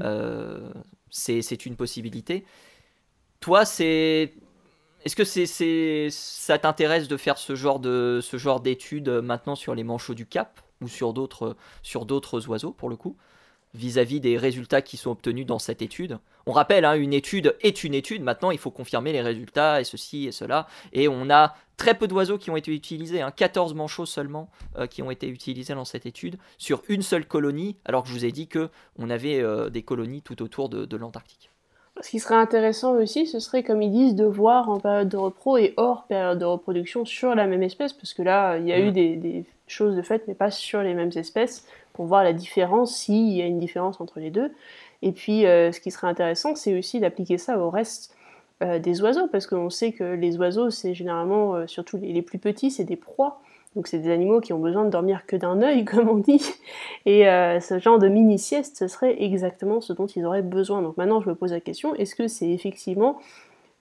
c'est 1.11 1.66
une 1.66 1.76
possibilité. 1.76 2.45
Toi, 3.40 3.64
c'est 3.64 4.33
est-ce 5.04 5.16
que 5.16 5.25
c'est, 5.25 6.09
ça 6.11 6.59
t'intéresse 6.59 7.09
de 7.09 7.16
faire 7.16 7.38
ce 7.38 7.57
genre 7.57 7.81
de 7.81 8.21
ce 8.23 8.37
genre 8.37 8.61
d'études 8.61 9.09
euh, 9.09 9.23
maintenant 9.23 9.57
sur 9.57 9.75
les 9.75 9.83
manchots 9.83 10.14
du 10.14 10.26
Cap 10.26 10.61
ou 10.81 10.88
sur 10.88 11.12
d'autres 11.12 11.57
sur 11.83 12.07
d'autres 12.07 12.49
oiseaux 12.49 12.73
pour 12.73 12.88
le 12.88 12.97
coup? 12.97 13.16
Vis-à-vis 13.74 14.20
des 14.20 14.36
résultats 14.36 14.82
qui 14.82 14.96
sont 14.96 15.10
obtenus 15.10 15.46
dans 15.46 15.58
cette 15.58 15.82
étude 15.82 16.18
On 16.46 16.52
rappelle, 16.52 16.84
hein, 16.84 16.94
une 16.94 17.12
étude 17.12 17.56
est 17.60 17.84
une 17.84 17.94
étude. 17.94 18.22
Maintenant, 18.22 18.50
il 18.50 18.58
faut 18.58 18.70
confirmer 18.70 19.12
les 19.12 19.22
résultats 19.22 19.80
et 19.80 19.84
ceci 19.84 20.26
et 20.26 20.32
cela. 20.32 20.66
Et 20.92 21.08
on 21.08 21.30
a 21.30 21.54
très 21.76 21.94
peu 21.94 22.06
d'oiseaux 22.06 22.38
qui 22.38 22.50
ont 22.50 22.56
été 22.56 22.72
utilisés, 22.72 23.22
hein, 23.22 23.30
14 23.30 23.74
manchots 23.74 24.06
seulement 24.06 24.50
euh, 24.76 24.86
qui 24.86 25.02
ont 25.02 25.10
été 25.10 25.28
utilisés 25.28 25.74
dans 25.74 25.84
cette 25.84 26.06
étude 26.06 26.36
sur 26.58 26.82
une 26.88 27.02
seule 27.02 27.26
colonie, 27.26 27.76
alors 27.84 28.02
que 28.02 28.08
je 28.08 28.14
vous 28.14 28.24
ai 28.24 28.32
dit 28.32 28.48
que 28.48 28.68
on 28.98 29.10
avait 29.10 29.40
euh, 29.40 29.70
des 29.70 29.82
colonies 29.82 30.22
tout 30.22 30.42
autour 30.42 30.68
de 30.68 30.96
l'Antarctique. 30.96 31.52
Ce 32.00 32.08
qui 32.08 32.20
serait 32.20 32.36
intéressant 32.36 32.94
aussi, 32.94 33.26
ce 33.26 33.38
serait, 33.38 33.62
comme 33.62 33.82
ils 33.82 33.90
disent, 33.90 34.14
de 34.14 34.24
voir 34.24 34.70
en 34.70 34.80
période 34.80 35.08
de 35.08 35.16
repro 35.16 35.58
et 35.58 35.74
hors 35.76 36.06
période 36.06 36.38
de 36.38 36.44
reproduction 36.44 37.04
sur 37.04 37.34
la 37.34 37.46
même 37.46 37.62
espèce, 37.62 37.92
parce 37.92 38.14
que 38.14 38.22
là, 38.22 38.56
il 38.56 38.66
y 38.66 38.72
a 38.72 38.78
eu 38.78 38.88
mm. 38.88 38.92
des, 38.92 39.44
choses 39.72 39.96
de 39.96 40.02
fait, 40.02 40.24
mais 40.28 40.34
pas 40.34 40.50
sur 40.50 40.82
les 40.82 40.94
mêmes 40.94 41.10
espèces, 41.16 41.66
pour 41.92 42.06
voir 42.06 42.24
la 42.24 42.32
différence, 42.32 42.96
s'il 42.96 43.32
y 43.32 43.42
a 43.42 43.46
une 43.46 43.58
différence 43.58 44.00
entre 44.00 44.20
les 44.20 44.30
deux. 44.30 44.52
Et 45.02 45.12
puis, 45.12 45.46
euh, 45.46 45.72
ce 45.72 45.80
qui 45.80 45.90
serait 45.90 46.06
intéressant, 46.06 46.54
c'est 46.54 46.78
aussi 46.78 47.00
d'appliquer 47.00 47.38
ça 47.38 47.58
au 47.58 47.70
reste 47.70 48.14
euh, 48.62 48.78
des 48.78 49.02
oiseaux, 49.02 49.26
parce 49.26 49.46
qu'on 49.46 49.70
sait 49.70 49.92
que 49.92 50.04
les 50.04 50.36
oiseaux, 50.36 50.70
c'est 50.70 50.94
généralement, 50.94 51.54
euh, 51.54 51.66
surtout 51.66 51.98
les, 51.98 52.22
plus 52.22 52.38
petits, 52.38 52.70
c'est 52.70 52.84
des 52.84 52.96
proies. 52.96 53.40
Donc 53.74 53.86
c'est 53.86 53.98
des 53.98 54.10
animaux 54.10 54.40
qui 54.40 54.52
ont 54.52 54.58
besoin 54.58 54.84
de 54.84 54.90
dormir 54.90 55.24
que 55.26 55.34
d'un 55.34 55.62
œil, 55.62 55.84
comme 55.86 56.08
on 56.08 56.18
dit. 56.18 56.42
Et 57.06 57.24
ce 57.24 57.78
genre 57.78 57.98
de 57.98 58.08
mini-sieste, 58.08 58.76
ce 58.76 58.86
serait 58.86 59.22
exactement 59.22 59.80
ce 59.80 59.94
dont 59.94 60.06
ils 60.06 60.24
auraient 60.26 60.42
besoin. 60.42 60.82
Donc 60.82 60.98
maintenant, 60.98 61.22
je 61.22 61.30
me 61.30 61.34
pose 61.34 61.52
la 61.52 61.60
question, 61.60 61.94
est-ce 61.94 62.14
que 62.14 62.28
c'est 62.28 62.50
effectivement 62.50 63.18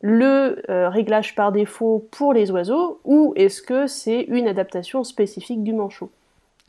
le 0.02 0.64
euh, 0.70 0.90
réglage 0.90 1.36
par 1.36 1.52
défaut 1.52 2.08
pour 2.12 2.34
les 2.34 2.52
oiseaux 2.52 3.00
ou 3.04 3.34
est-ce 3.36 3.62
que 3.62 3.88
c'est 3.88 4.22
une 4.24 4.48
adaptation 4.48 5.04
spécifique 5.04 5.64
du 5.64 5.74
manchot? 5.74 6.12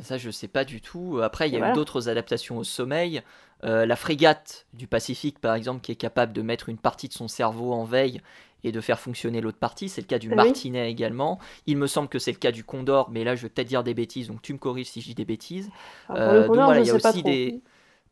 Ça, 0.00 0.18
je 0.18 0.26
ne 0.26 0.32
sais 0.32 0.48
pas 0.48 0.64
du 0.64 0.80
tout. 0.80 1.20
Après, 1.22 1.48
il 1.48 1.54
y 1.54 1.62
a 1.62 1.70
eu 1.70 1.72
d'autres 1.74 2.08
adaptations 2.08 2.58
au 2.58 2.64
sommeil. 2.64 3.22
Euh, 3.64 3.86
la 3.86 3.94
frégate 3.94 4.66
du 4.74 4.88
Pacifique, 4.88 5.38
par 5.38 5.54
exemple, 5.54 5.80
qui 5.80 5.92
est 5.92 5.96
capable 5.96 6.32
de 6.32 6.42
mettre 6.42 6.68
une 6.68 6.78
partie 6.78 7.08
de 7.08 7.12
son 7.12 7.28
cerveau 7.28 7.72
en 7.72 7.84
veille 7.84 8.20
et 8.64 8.72
de 8.72 8.80
faire 8.80 8.98
fonctionner 8.98 9.40
l'autre 9.40 9.58
partie. 9.58 9.88
C'est 9.88 10.00
le 10.00 10.06
cas 10.06 10.18
du 10.18 10.28
martinet 10.28 10.90
également. 10.90 11.38
Il 11.66 11.76
me 11.76 11.86
semble 11.86 12.08
que 12.08 12.18
c'est 12.18 12.32
le 12.32 12.38
cas 12.38 12.52
du 12.52 12.64
condor, 12.64 13.10
mais 13.10 13.24
là 13.24 13.34
je 13.36 13.42
vais 13.42 13.48
peut-être 13.48 13.68
dire 13.68 13.84
des 13.84 13.94
bêtises, 13.94 14.28
donc 14.28 14.42
tu 14.42 14.52
me 14.52 14.58
corriges 14.58 14.88
si 14.88 15.00
je 15.00 15.06
dis 15.06 15.14
des 15.14 15.24
bêtises. 15.24 15.70
Euh, 16.10 16.46
donc 16.46 16.56
voilà, 16.56 16.80
il 16.80 16.86
y 16.86 16.90
a 16.90 16.94
aussi 16.94 17.22
des. 17.22 17.60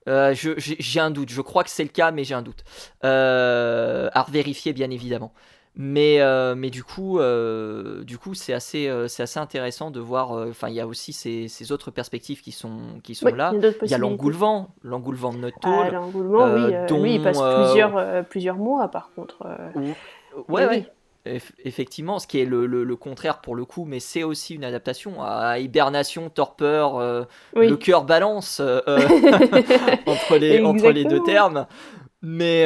Euh, 0.08 0.34
j'ai 0.34 1.00
un 1.00 1.10
doute, 1.10 1.30
je 1.30 1.40
crois 1.40 1.64
que 1.64 1.70
c'est 1.70 1.82
le 1.82 1.90
cas, 1.90 2.10
mais 2.10 2.24
j'ai 2.24 2.34
un 2.34 2.42
doute. 2.42 2.64
Euh, 3.04 4.08
à 4.12 4.26
vérifier, 4.30 4.72
bien 4.72 4.90
évidemment. 4.90 5.32
Mais, 5.76 6.20
euh, 6.20 6.56
mais 6.56 6.68
du 6.68 6.82
coup, 6.82 7.20
du 8.02 8.18
coup, 8.18 8.34
c'est 8.34 8.52
assez, 8.52 8.90
c'est 9.08 9.22
assez 9.22 9.38
intéressant 9.38 9.90
de 9.90 10.00
voir. 10.00 10.32
Enfin, 10.32 10.68
il 10.68 10.74
y 10.74 10.80
a 10.80 10.86
aussi 10.86 11.12
ces, 11.12 11.48
ces, 11.48 11.72
autres 11.72 11.90
perspectives 11.90 12.40
qui 12.40 12.52
sont, 12.52 13.00
qui 13.02 13.14
sont 13.14 13.28
là. 13.28 13.52
Il 13.82 13.90
y 13.90 13.94
a 13.94 13.98
l'engoulevent, 13.98 14.68
l'engoulevent 14.82 15.32
de 15.32 15.38
notre 15.38 15.58
ah, 15.62 15.90
l'engoulevent, 15.90 16.54
oui, 16.54 16.74
oui, 16.90 17.14
il 17.14 17.22
passe 17.22 17.38
plusieurs, 17.38 18.24
plusieurs 18.26 18.56
mois, 18.56 18.88
par 18.88 19.10
contre. 19.14 19.46
Ouais, 20.48 20.90
Effectivement, 21.26 22.18
ce 22.18 22.26
qui 22.26 22.38
est 22.38 22.46
le, 22.46 22.96
contraire 22.96 23.42
pour 23.42 23.54
le 23.54 23.66
coup, 23.66 23.84
mais 23.84 24.00
c'est 24.00 24.22
aussi 24.22 24.54
une 24.54 24.64
adaptation 24.64 25.22
à 25.22 25.58
hibernation, 25.58 26.30
torpeur, 26.30 26.96
euh, 26.96 27.24
le 27.54 27.76
cœur 27.76 28.04
balance 28.04 28.60
euh, 28.60 28.80
euh, 28.88 28.98
entre, 30.06 30.38
les, 30.38 30.62
entre 30.62 30.90
les 30.90 31.04
deux 31.04 31.22
termes. 31.22 31.66
Mais, 32.22 32.64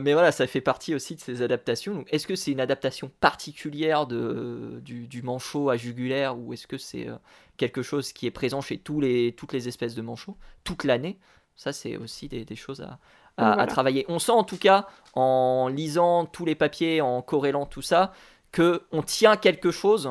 mais 0.00 0.12
voilà, 0.12 0.32
ça 0.32 0.46
fait 0.46 0.60
partie 0.60 0.94
aussi 0.94 1.14
de 1.14 1.20
ces 1.20 1.40
adaptations. 1.40 2.04
Est-ce 2.08 2.26
que 2.26 2.36
c'est 2.36 2.52
une 2.52 2.60
adaptation 2.60 3.10
particulière 3.20 4.06
de, 4.06 4.80
du, 4.82 5.22
manchot 5.22 5.70
à 5.70 5.76
jugulaire 5.76 6.38
ou 6.38 6.52
est-ce 6.52 6.66
que 6.66 6.78
c'est 6.78 7.08
quelque 7.56 7.82
chose 7.82 8.12
qui 8.12 8.26
est 8.26 8.30
présent 8.30 8.60
chez 8.60 8.76
tous 8.78 9.00
les, 9.00 9.32
toutes 9.32 9.52
les 9.54 9.66
espèces 9.66 9.94
de 9.94 10.02
manchots 10.02 10.36
toute 10.62 10.84
l'année? 10.84 11.18
Ça, 11.56 11.72
c'est 11.72 11.96
aussi 11.96 12.28
des, 12.28 12.44
des 12.44 12.56
choses 12.56 12.80
à, 12.80 12.98
à, 13.36 13.66
travailler. 13.66 14.04
On 14.08 14.18
sent 14.18 14.32
en 14.32 14.44
tout 14.44 14.58
cas, 14.58 14.86
en 15.14 15.68
lisant 15.68 16.24
tous 16.24 16.44
les 16.44 16.54
papiers, 16.54 17.00
en 17.00 17.22
corrélant 17.22 17.66
tout 17.66 17.82
ça, 17.82 18.12
que 18.52 18.82
on 18.92 19.02
tient 19.02 19.36
quelque 19.36 19.70
chose. 19.70 20.10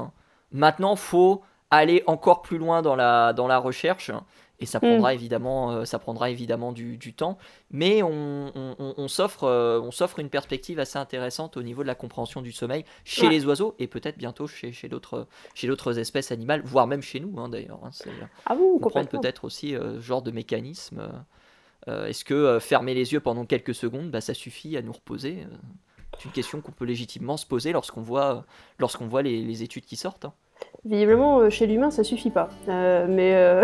Maintenant, 0.51 0.95
faut 0.95 1.41
aller 1.71 2.03
encore 2.05 2.41
plus 2.41 2.57
loin 2.57 2.81
dans 2.81 2.95
la, 2.95 3.33
dans 3.33 3.47
la 3.47 3.57
recherche. 3.57 4.11
Et 4.59 4.65
ça 4.65 4.79
prendra 4.79 5.11
mm. 5.11 5.15
évidemment, 5.15 5.71
euh, 5.71 5.83
ça 5.83 5.99
prendra 5.99 6.29
évidemment 6.29 6.71
du, 6.71 6.95
du 6.95 7.13
temps, 7.13 7.37
mais 7.71 8.01
on, 8.01 8.51
on, 8.55 8.93
on 8.95 9.07
s'offre, 9.09 9.43
euh, 9.43 9.81
on 9.81 9.91
s'offre 9.91 10.19
une 10.19 10.29
perspective 10.29 10.79
assez 10.79 10.97
intéressante 10.97 11.57
au 11.57 11.63
niveau 11.63 11.81
de 11.81 11.87
la 11.87 11.95
compréhension 11.95 12.41
du 12.41 12.53
sommeil 12.53 12.85
chez 13.03 13.27
les 13.27 13.45
oiseaux 13.45 13.75
et 13.79 13.87
peut-être 13.87 14.17
bientôt 14.17 14.47
chez, 14.47 14.71
chez 14.71 14.87
d'autres, 14.87 15.27
chez 15.53 15.67
d'autres 15.67 15.99
espèces 15.99 16.31
animales, 16.31 16.61
voire 16.63 16.87
même 16.87 17.01
chez 17.01 17.19
nous 17.19 17.37
hein, 17.41 17.49
d'ailleurs. 17.49 17.79
Hein, 17.83 17.89
ah 18.45 18.55
bon, 18.55 18.79
comprendre 18.79 19.09
peut-être 19.09 19.43
aussi 19.43 19.75
euh, 19.75 19.95
ce 19.95 20.01
genre 20.01 20.21
de 20.21 20.31
mécanisme. 20.31 20.99
Euh, 20.99 21.09
est-ce 21.87 22.23
que 22.23 22.33
euh, 22.33 22.59
fermer 22.59 22.93
les 22.93 23.13
yeux 23.13 23.19
pendant 23.19 23.45
quelques 23.45 23.75
secondes, 23.75 24.09
bah, 24.09 24.21
ça 24.21 24.33
suffit 24.33 24.77
à 24.77 24.81
nous 24.81 24.93
reposer 24.93 25.39
euh, 25.41 25.55
C'est 26.17 26.25
une 26.25 26.31
question 26.31 26.61
qu'on 26.61 26.71
peut 26.71 26.85
légitimement 26.85 27.37
se 27.37 27.45
poser 27.45 27.71
lorsqu'on 27.71 28.01
voit, 28.01 28.45
les, 29.21 29.63
études 29.63 29.85
qui 29.85 29.95
sortent. 29.95 30.25
Hein. 30.25 30.33
Visiblement, 30.85 31.49
chez 31.49 31.67
l'humain, 31.67 31.91
ça 31.91 32.03
suffit 32.03 32.29
pas. 32.29 32.49
mais, 32.67 33.61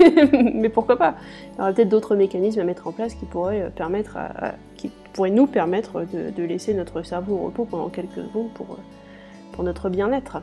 mais 0.32 0.68
pourquoi 0.68 0.96
pas? 0.96 1.14
Il 1.52 1.58
y 1.58 1.60
aurait 1.62 1.74
peut-être 1.74 1.88
d'autres 1.88 2.16
mécanismes 2.16 2.60
à 2.60 2.64
mettre 2.64 2.88
en 2.88 2.92
place 2.92 3.14
qui 3.14 3.26
pourraient, 3.26 3.70
permettre 3.70 4.18
qui 4.76 4.90
pourraient 5.12 5.30
nous 5.30 5.46
permettre 5.46 6.04
de, 6.12 6.42
laisser 6.42 6.74
notre 6.74 7.02
cerveau 7.02 7.36
au 7.36 7.46
repos 7.46 7.66
pendant 7.66 7.88
quelques 7.88 8.14
secondes 8.14 8.52
pour, 8.54 8.78
pour 9.52 9.62
notre 9.62 9.90
bien-être. 9.90 10.42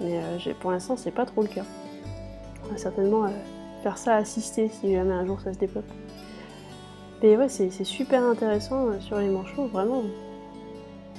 Mais 0.00 0.20
pour 0.60 0.70
l'instant, 0.70 0.96
c'est 0.96 1.10
pas 1.10 1.26
trop 1.26 1.42
le 1.42 1.48
cas. 1.48 1.64
On 2.64 2.72
va 2.72 2.78
certainement 2.78 3.28
faire 3.82 3.98
ça 3.98 4.16
assister 4.16 4.68
si 4.68 4.92
jamais 4.92 5.12
un 5.12 5.26
jour 5.26 5.40
ça 5.40 5.52
se 5.52 5.58
développe. 5.58 5.90
Mais 7.22 7.36
ouais, 7.36 7.48
c'est 7.48 7.70
super 7.84 8.22
intéressant 8.22 8.88
euh, 8.88 9.00
sur 9.00 9.18
les 9.18 9.28
manchots, 9.28 9.66
vraiment. 9.66 10.02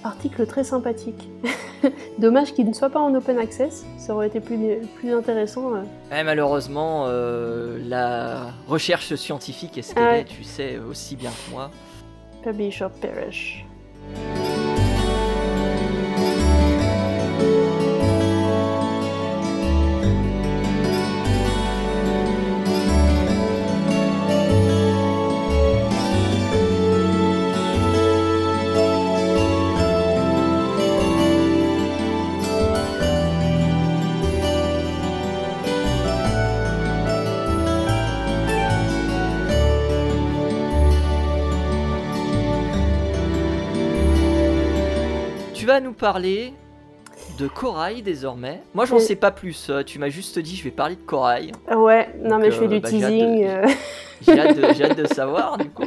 Article 0.03 0.45
très 0.45 0.63
sympathique. 0.63 1.27
Dommage 2.19 2.53
qu'il 2.53 2.67
ne 2.67 2.73
soit 2.73 2.89
pas 2.89 2.99
en 2.99 3.13
open 3.15 3.39
access, 3.39 3.85
ça 3.97 4.13
aurait 4.13 4.27
été 4.27 4.39
plus, 4.39 4.77
plus 4.95 5.13
intéressant. 5.13 5.73
Euh. 5.75 6.23
malheureusement, 6.23 7.05
euh, 7.07 7.79
la 7.87 8.53
recherche 8.67 9.15
scientifique, 9.15 9.77
est-ce 9.77 9.95
qu'elle 9.95 10.21
est, 10.21 10.25
tu 10.25 10.43
sais 10.43 10.77
aussi 10.77 11.15
bien 11.15 11.31
que 11.31 11.51
moi 11.51 11.71
Publish 12.43 12.81
or 12.81 12.91
perish. 45.77 45.87
nous 45.87 45.93
parler 45.93 46.53
de 47.39 47.47
corail 47.47 48.01
désormais. 48.01 48.61
Moi, 48.73 48.85
j'en 48.85 48.99
sais 48.99 49.15
pas 49.15 49.31
plus. 49.31 49.71
tu 49.85 49.99
m'as 49.99 50.09
juste 50.09 50.39
dit, 50.39 50.55
je 50.55 50.63
vais 50.63 50.71
parler 50.71 50.95
de 50.95 51.01
corail. 51.01 51.51
Ouais, 51.75 52.13
non, 52.21 52.37
mais 52.37 52.51
je 52.51 52.59
fais 52.59 52.67
du 52.67 52.79
bah, 52.79 52.89
teasing. 52.89 53.47
J'ai 54.21 54.39
hâte, 54.39 54.97
de 54.97 55.05
savoir, 55.05 55.57
du 55.57 55.69
coup. 55.69 55.83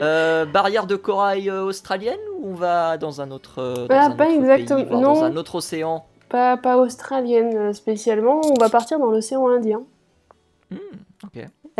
barrière 0.00 0.86
de 0.86 0.96
corail 0.96 1.50
australienne 1.50 2.18
ou 2.38 2.48
on 2.50 2.54
va 2.54 2.98
dans 2.98 3.20
un 3.20 3.30
autre, 3.30 3.86
dans 3.88 3.96
ah, 3.96 4.10
pas 4.10 4.30
exactement. 4.30 5.00
non. 5.00 5.14
dans 5.14 5.24
un 5.24 5.36
autre 5.36 5.56
océan? 5.56 6.04
Pas, 6.28 6.56
pas 6.56 6.76
australienne 6.76 7.72
spécialement. 7.72 8.40
On 8.44 8.60
va 8.60 8.68
partir 8.68 8.98
dans 8.98 9.10
l'océan 9.10 9.48
Indien. 9.48 9.82
Hmm, 10.70 10.76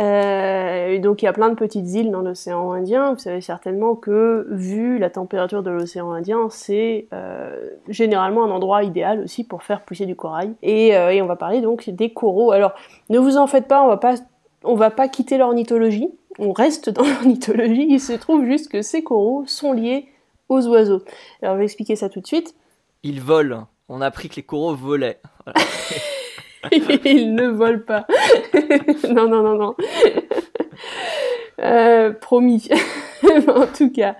Euh, 0.01 0.99
donc 0.99 1.21
il 1.21 1.25
y 1.25 1.27
a 1.27 1.33
plein 1.33 1.49
de 1.49 1.55
petites 1.55 1.89
îles 1.93 2.11
dans 2.11 2.21
l'océan 2.21 2.71
Indien. 2.73 3.13
Vous 3.13 3.19
savez 3.19 3.41
certainement 3.41 3.95
que, 3.95 4.47
vu 4.49 4.97
la 4.97 5.09
température 5.09 5.63
de 5.63 5.71
l'océan 5.71 6.11
Indien, 6.11 6.47
c'est 6.49 7.07
euh, 7.13 7.69
généralement 7.87 8.43
un 8.43 8.51
endroit 8.51 8.83
idéal 8.83 9.21
aussi 9.21 9.43
pour 9.43 9.63
faire 9.63 9.81
pousser 9.81 10.05
du 10.05 10.15
corail. 10.15 10.53
Euh, 10.63 11.09
et, 11.09 11.21
on 11.21 11.27
va 11.27 11.35
parler 11.35 11.61
donc 11.61 11.89
des 11.89 12.11
coraux. 12.11 12.51
Alors 12.51 12.73
ne 13.09 13.19
vous 13.19 13.37
en 13.37 13.47
faites 13.47 13.67
pas, 13.67 13.83
on 13.83 13.87
va 13.87 13.97
pas, 13.97 14.15
on 14.63 14.75
va 14.75 14.91
pas 14.91 15.07
quitter 15.07 15.37
l'ornithologie. 15.37 16.09
On 16.39 16.51
reste 16.51 16.89
dans 16.89 17.03
l'ornithologie. 17.07 17.87
Il 17.89 18.01
se 18.01 18.13
trouve 18.13 18.45
juste 18.45 18.69
que 18.69 18.81
ces 18.81 19.03
coraux 19.03 19.45
sont 19.47 19.71
liés 19.71 20.09
aux 20.49 20.67
oiseaux. 20.67 21.03
Alors 21.41 21.55
je 21.55 21.59
vais 21.59 21.65
expliquer 21.65 21.95
ça 21.95 22.09
tout 22.09 22.19
de 22.19 22.27
suite. 22.27 22.53
Ils 23.03 23.21
volent. 23.21 23.67
On 23.87 24.01
a 24.01 24.07
appris 24.07 24.29
que 24.29 24.35
les 24.35 24.43
coraux 24.43 24.75
volaient. 24.75 25.19
Ils 27.05 27.33
ne 27.33 27.47
volent 27.47 27.83
pas. 27.85 28.05
non, 29.09 29.27
non, 29.27 29.43
non, 29.43 29.55
non. 29.55 29.75
Euh, 31.61 32.11
promis. 32.11 32.69
en 33.47 33.65
tout 33.67 33.91
cas, 33.91 34.15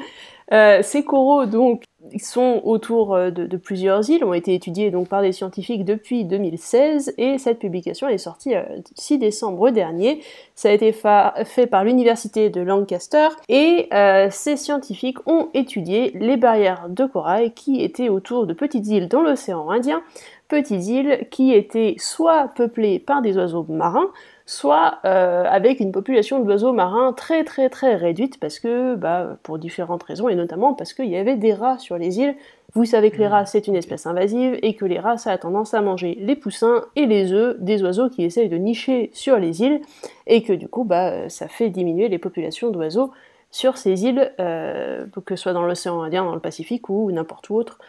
euh, 0.54 0.80
ces 0.84 1.04
coraux, 1.04 1.46
donc, 1.46 1.84
sont 2.22 2.62
autour 2.64 3.16
euh, 3.16 3.32
de, 3.32 3.58
plusieurs 3.58 4.10
îles, 4.10 4.24
ont 4.24 4.34
été 4.34 4.54
étudiés 4.54 4.92
donc 4.92 5.10
par 5.10 5.24
des 5.24 5.32
scientifiques 5.32 5.84
depuis 5.84 6.24
2016 6.24 7.16
et 7.18 7.40
cette 7.40 7.60
publication 7.60 8.08
est 8.08 8.20
sortie 8.20 8.54
le 8.54 8.64
6 8.96 9.18
décembre 9.18 9.72
dernier. 9.72 10.22
Ça 10.54 10.70
a 10.70 10.72
été 10.72 10.94
fait 10.94 11.68
par 11.68 11.84
l'université 11.84 12.50
de 12.52 12.62
Lancaster 12.62 13.30
et 13.50 13.90
ces 14.30 14.56
scientifiques 14.56 15.18
ont 15.26 15.50
étudié 15.56 16.12
les 16.14 16.38
barrières 16.38 16.90
de 16.90 17.06
corail 17.06 17.52
qui 17.54 17.82
étaient 17.82 18.10
autour 18.10 18.46
de 18.46 18.54
petites 18.54 18.88
îles 18.88 19.08
dans 19.08 19.24
l'océan 19.24 19.72
Indien 19.72 20.04
petites 20.48 20.88
îles 20.88 21.28
qui 21.32 21.54
étaient 21.54 21.96
soit 21.98 22.50
peuplées 22.56 23.00
par 23.00 23.22
des 23.22 23.38
oiseaux 23.38 23.66
marins, 23.68 24.12
soit 24.46 25.00
euh, 25.06 25.44
avec 25.50 25.80
une 25.80 25.92
population 25.92 26.40
d'oiseaux 26.40 26.74
marins 26.74 27.14
très 27.14 27.44
très 27.44 27.70
très 27.70 27.96
réduite 27.96 28.40
parce 28.40 28.60
que, 28.60 28.96
bah, 28.96 29.38
pour 29.44 29.58
différentes 29.58 30.04
raisons, 30.04 30.30
et 30.30 30.36
notamment 30.36 30.74
parce 30.74 30.94
qu'il 30.94 31.08
y 31.08 31.18
avait 31.18 31.36
des 31.36 31.54
rats 31.54 31.78
sur 31.80 31.98
les 31.98 32.20
îles. 32.20 32.36
Vous 32.74 32.86
savez 32.86 33.10
que 33.10 33.18
les 33.18 33.28
rats 33.28 33.46
c'est 33.46 33.68
une 33.68 33.76
espèce 33.76 34.06
invasive 34.06 34.60
et 34.62 34.76
que 34.76 34.86
les 34.86 35.00
rats 35.00 35.18
ça 35.18 35.32
a 35.32 35.38
tendance 35.38 35.74
à 35.74 35.82
manger 35.82 36.18
les 36.20 36.36
poussins 36.36 36.84
et 36.96 37.06
les 37.06 37.32
œufs 37.32 37.56
des 37.60 37.82
oiseaux 37.82 38.10
qui 38.10 38.24
essayent 38.24 38.50
de 38.50 38.58
nicher 38.58 39.12
sur 39.14 39.38
les 39.38 39.62
îles 39.62 39.80
et 40.28 40.44
que 40.44 40.52
du 40.52 40.68
coup 40.68 40.84
bah, 40.84 41.30
ça 41.30 41.48
fait 41.48 41.70
diminuer 41.70 42.10
les 42.10 42.20
populations 42.20 42.72
d'oiseaux 42.72 43.12
sur 43.56 43.78
ces 43.78 44.04
îles, 44.04 44.34
euh, 44.42 45.06
que 45.26 45.38
ce 45.38 45.44
soit 45.44 45.54
dans 45.54 45.66
l'océan 45.66 46.02
Indien, 46.02 46.26
dans 46.26 46.34
le 46.34 46.42
Pacifique 46.42 46.90
ou 46.90 47.10
n'importe 47.12 47.50
où 47.50 47.56
autre 47.56 47.80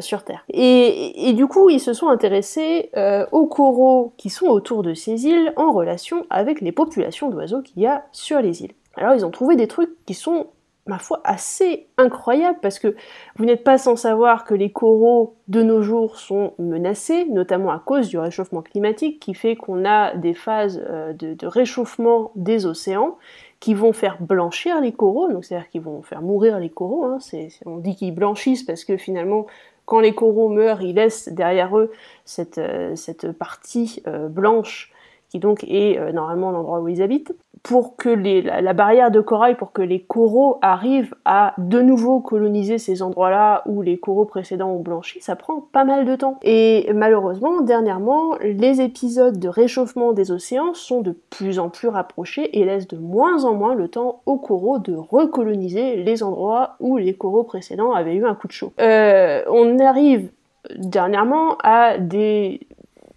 sur 0.00 0.24
Terre. 0.24 0.44
Et, 0.52 1.32
du 1.34 1.46
coup, 1.46 1.70
ils 1.70 1.80
se 1.80 1.92
sont 1.92 2.08
intéressés 2.08 2.90
euh, 2.96 3.26
aux 3.32 3.46
coraux 3.46 4.12
qui 4.16 4.30
sont 4.30 4.46
autour 4.46 4.82
de 4.82 4.94
ces 4.94 5.26
îles 5.26 5.52
en 5.56 5.72
relation 5.72 6.26
avec 6.30 6.60
les 6.60 6.72
populations 6.72 7.30
d'oiseaux 7.30 7.62
qu'il 7.62 7.82
y 7.82 7.86
a 7.86 8.04
sur 8.12 8.40
les 8.40 8.62
îles. 8.62 8.72
Alors 8.96 9.14
ils 9.14 9.24
ont 9.24 9.30
trouvé 9.30 9.56
des 9.56 9.66
trucs 9.66 9.90
qui 10.06 10.14
sont, 10.14 10.48
ma 10.86 10.98
foi, 10.98 11.20
assez 11.24 11.88
incroyables 11.98 12.58
parce 12.62 12.78
que 12.78 12.94
vous 13.36 13.44
n'êtes 13.44 13.64
pas 13.64 13.78
sans 13.78 13.96
savoir 13.96 14.44
que 14.44 14.54
les 14.54 14.70
coraux 14.70 15.36
de 15.48 15.62
nos 15.62 15.82
jours 15.82 16.18
sont 16.18 16.52
menacés, 16.58 17.24
notamment 17.26 17.72
à 17.72 17.78
cause 17.78 18.08
du 18.08 18.18
réchauffement 18.18 18.62
climatique 18.62 19.20
qui 19.20 19.34
fait 19.34 19.56
qu'on 19.56 19.84
a 19.84 20.14
des 20.14 20.34
phases 20.34 20.82
euh, 20.88 21.12
de, 21.12 21.46
réchauffement 21.46 22.30
des 22.36 22.66
océans 22.66 23.16
qui 23.60 23.74
vont 23.74 23.92
faire 23.92 24.18
blanchir 24.20 24.80
les 24.80 24.92
coraux, 24.92 25.32
donc 25.32 25.44
c'est-à-dire 25.44 25.70
qu'ils 25.70 25.80
vont 25.80 26.02
faire 26.02 26.20
mourir 26.20 26.58
les 26.58 26.68
coraux. 26.68 27.04
Hein. 27.04 27.18
on 27.64 27.78
dit 27.78 27.96
qu'ils 27.96 28.14
blanchissent 28.14 28.62
parce 28.62 28.84
que 28.84 28.96
finalement 28.98 29.46
quand 29.84 30.00
les 30.00 30.14
coraux 30.14 30.48
meurent, 30.48 30.82
ils 30.82 30.94
laissent 30.94 31.28
derrière 31.28 31.76
eux 31.78 31.92
cette, 32.24 32.58
euh, 32.58 32.96
cette 32.96 33.32
partie 33.32 34.02
euh, 34.06 34.28
blanche 34.28 34.93
qui 35.34 35.40
donc 35.40 35.64
est 35.64 35.98
euh, 35.98 36.12
normalement 36.12 36.52
l'endroit 36.52 36.78
où 36.78 36.86
ils 36.86 37.02
habitent, 37.02 37.34
pour 37.64 37.96
que 37.96 38.08
la, 38.08 38.72
barrière 38.72 39.10
de 39.10 39.20
corail, 39.20 39.56
pour 39.56 39.72
que 39.72 39.82
les 39.82 40.00
coraux 40.00 40.58
arrivent 40.62 41.14
à 41.24 41.54
de 41.58 41.80
nouveau 41.80 42.20
coloniser 42.20 42.78
ces 42.78 43.02
endroits-là 43.02 43.64
où 43.66 43.82
les 43.82 43.98
coraux 43.98 44.26
précédents 44.26 44.70
ont 44.70 44.80
blanchi, 44.80 45.20
ça 45.20 45.34
prend 45.34 45.60
pas 45.72 45.84
mal 45.84 46.04
de 46.04 46.14
temps. 46.14 46.38
Et 46.42 46.88
malheureusement, 46.94 47.62
dernièrement, 47.62 48.36
les 48.42 48.80
épisodes 48.80 49.40
de 49.40 49.48
réchauffement 49.48 50.12
des 50.12 50.30
océans 50.30 50.72
sont 50.72 51.00
de 51.00 51.18
plus 51.30 51.58
en 51.58 51.68
plus 51.68 51.88
rapprochés 51.88 52.56
et 52.56 52.64
laissent 52.64 52.86
de 52.86 52.98
moins 52.98 53.44
en 53.44 53.54
moins 53.54 53.74
le 53.74 53.88
temps 53.88 54.20
aux 54.26 54.38
coraux 54.38 54.78
de 54.78 54.94
recoloniser 54.94 55.96
les 55.96 56.22
endroits 56.22 56.76
où 56.78 56.96
les 56.96 57.14
coraux 57.14 57.42
précédents 57.42 57.92
avaient 57.92 58.14
eu 58.14 58.24
un 58.24 58.36
coup 58.36 58.46
de 58.46 58.52
chaud. 58.52 58.72
Euh, 58.80 59.42
on 59.50 59.80
arrive 59.80 60.30
dernièrement 60.76 61.56
à 61.62 61.98
des 61.98 62.60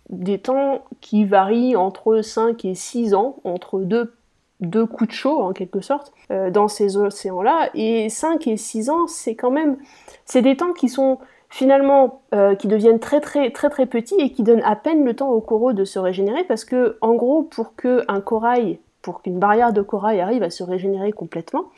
des 0.09 0.39
temps 0.39 0.85
qui 1.01 1.25
varient 1.25 1.75
entre 1.75 2.21
5 2.21 2.63
et 2.65 2.75
6 2.75 3.13
ans, 3.13 3.37
entre 3.43 3.79
deux, 3.79 4.13
deux 4.61 4.85
coups 4.85 5.09
de 5.09 5.13
chaud 5.13 5.41
en 5.41 5.53
quelque 5.53 5.81
sorte, 5.81 6.13
euh, 6.31 6.49
dans 6.49 6.67
ces 6.67 6.97
océans-là. 6.97 7.69
Et 7.73 8.09
5 8.09 8.47
et 8.47 8.57
6 8.57 8.89
ans, 8.89 9.07
c'est 9.07 9.35
quand 9.35 9.51
même... 9.51 9.77
C'est 10.25 10.41
des 10.41 10.55
temps 10.55 10.73
qui 10.73 10.89
sont 10.89 11.19
finalement 11.49 12.21
euh, 12.33 12.55
qui 12.55 12.67
deviennent 12.67 12.99
très 12.99 13.21
très 13.21 13.51
très 13.51 13.69
très 13.69 13.85
petits 13.85 14.19
et 14.19 14.31
qui 14.31 14.43
donnent 14.43 14.63
à 14.63 14.75
peine 14.75 15.05
le 15.05 15.15
temps 15.15 15.29
aux 15.29 15.41
coraux 15.41 15.73
de 15.73 15.85
se 15.85 15.97
régénérer 15.97 16.43
parce 16.43 16.65
que 16.65 16.97
en 17.01 17.15
gros 17.15 17.43
pour 17.43 17.75
qu'un 17.75 18.21
corail, 18.21 18.79
pour 19.01 19.21
qu'une 19.21 19.39
barrière 19.39 19.71
de 19.71 19.81
corail 19.81 20.19
arrive 20.19 20.43
à 20.43 20.49
se 20.49 20.63
régénérer 20.63 21.13
complètement 21.13 21.69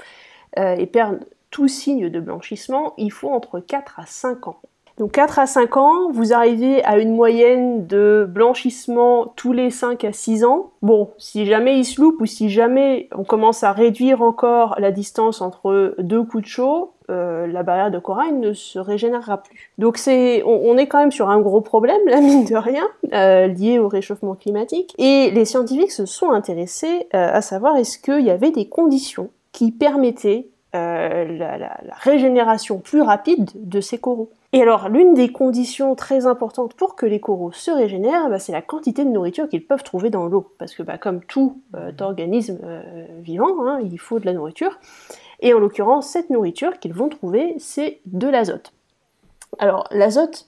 euh, 0.57 0.75
et 0.75 0.87
perdre 0.87 1.19
tout 1.51 1.67
signe 1.67 2.09
de 2.09 2.19
blanchissement, 2.19 2.93
il 2.97 3.11
faut 3.11 3.29
entre 3.29 3.59
4 3.59 3.99
à 3.99 4.05
5 4.05 4.47
ans. 4.47 4.59
Donc 4.99 5.13
4 5.13 5.39
à 5.39 5.47
5 5.47 5.77
ans, 5.77 6.11
vous 6.11 6.33
arrivez 6.33 6.83
à 6.83 6.97
une 6.97 7.15
moyenne 7.15 7.87
de 7.87 8.27
blanchissement 8.29 9.31
tous 9.37 9.53
les 9.53 9.69
5 9.69 10.03
à 10.03 10.11
6 10.11 10.43
ans. 10.43 10.71
Bon, 10.81 11.11
si 11.17 11.45
jamais 11.45 11.79
il 11.79 11.85
se 11.85 12.01
loupe 12.01 12.19
ou 12.19 12.25
si 12.25 12.49
jamais 12.49 13.07
on 13.15 13.23
commence 13.23 13.63
à 13.63 13.71
réduire 13.71 14.21
encore 14.21 14.75
la 14.77 14.91
distance 14.91 15.39
entre 15.39 15.95
deux 15.99 16.23
coups 16.23 16.43
de 16.43 16.49
chaud, 16.49 16.91
euh, 17.09 17.47
la 17.47 17.63
barrière 17.63 17.91
de 17.91 17.97
corail 17.97 18.33
ne 18.33 18.51
se 18.51 18.77
régénérera 18.77 19.41
plus. 19.41 19.71
Donc 19.77 19.97
c'est, 19.97 20.43
on, 20.43 20.77
est 20.77 20.87
quand 20.87 20.99
même 20.99 21.13
sur 21.13 21.29
un 21.29 21.39
gros 21.39 21.61
problème, 21.61 22.01
la 22.05 22.19
mine 22.21 22.43
de 22.43 22.57
rien, 22.57 22.87
euh, 23.13 23.47
lié 23.47 23.79
au 23.79 23.87
réchauffement 23.87 24.35
climatique. 24.35 24.93
Et 24.97 25.31
les 25.31 25.45
scientifiques 25.45 25.93
se 25.93 26.05
sont 26.05 26.31
intéressés 26.31 27.07
euh, 27.15 27.31
à 27.31 27.41
savoir 27.41 27.77
est-ce 27.77 27.99
qu'il 27.99 28.25
y 28.25 28.31
avait 28.31 28.51
des 28.51 28.67
conditions 28.67 29.29
qui 29.53 29.71
permettaient 29.71 30.47
la, 30.73 31.57
la, 31.57 31.79
régénération 32.01 32.77
plus 32.77 33.01
rapide 33.01 33.49
de 33.55 33.81
ces 33.81 33.97
coraux. 33.97 34.29
Et 34.51 34.63
alors, 34.63 34.89
l'une 34.89 35.13
des 35.13 35.31
conditions 35.31 35.93
très 35.93 36.25
importantes 36.25 36.73
pour 36.73 36.95
que 36.95 37.05
les 37.05 37.19
coraux 37.19 37.51
se 37.51 37.69
régénèrent, 37.69 38.29
bah, 38.29 38.39
c'est 38.39 38.51
la 38.51 38.63
quantité 38.63 39.05
de 39.05 39.09
nourriture 39.09 39.47
qu'ils 39.47 39.65
peuvent 39.65 39.83
trouver 39.83 40.09
dans 40.09 40.25
l'eau. 40.25 40.51
Parce 40.57 40.73
que, 40.73 40.81
bah, 40.81 40.97
comme 40.97 41.23
tout 41.23 41.61
euh, 41.75 41.91
organisme 41.99 42.57
euh, 42.63 43.05
vivant, 43.19 43.67
hein, 43.67 43.79
il 43.83 43.99
faut 43.99 44.19
de 44.19 44.25
la 44.25 44.33
nourriture. 44.33 44.79
Et 45.39 45.53
en 45.53 45.59
l'occurrence, 45.59 46.09
cette 46.09 46.31
nourriture 46.31 46.79
qu'ils 46.79 46.93
vont 46.93 47.09
trouver, 47.09 47.55
c'est 47.59 47.99
de 48.07 48.27
l'azote. 48.27 48.73
Alors, 49.59 49.87
l'azote 49.91 50.47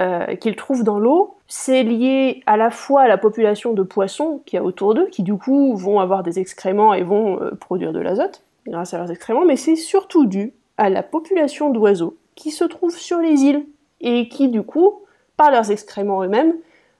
euh, 0.00 0.36
qu'ils 0.36 0.56
trouvent 0.56 0.82
dans 0.82 0.98
l'eau, 0.98 1.36
c'est 1.46 1.82
lié 1.82 2.42
à 2.46 2.56
la 2.56 2.70
fois 2.70 3.02
à 3.02 3.08
la 3.08 3.18
population 3.18 3.74
de 3.74 3.82
poissons 3.82 4.40
qu'il 4.46 4.56
y 4.56 4.60
a 4.60 4.64
autour 4.64 4.94
d'eux, 4.94 5.08
qui 5.08 5.22
du 5.22 5.36
coup 5.36 5.76
vont 5.76 6.00
avoir 6.00 6.22
des 6.22 6.38
excréments 6.38 6.94
et 6.94 7.02
vont 7.02 7.38
produire 7.60 7.92
de 7.92 8.00
l'azote 8.00 8.42
grâce 8.66 8.94
à 8.94 8.98
leurs 8.98 9.10
excréments, 9.10 9.44
mais 9.44 9.56
c'est 9.56 9.76
surtout 9.76 10.24
dû 10.24 10.54
à 10.78 10.88
la 10.88 11.02
population 11.02 11.70
d'oiseaux 11.70 12.16
qui 12.34 12.50
se 12.50 12.64
trouvent 12.64 12.96
sur 12.96 13.18
les 13.18 13.42
îles 13.42 13.66
et 14.00 14.28
qui 14.28 14.48
du 14.48 14.62
coup, 14.62 15.02
par 15.36 15.50
leurs 15.50 15.70
excréments 15.70 16.22
eux-mêmes, 16.22 16.54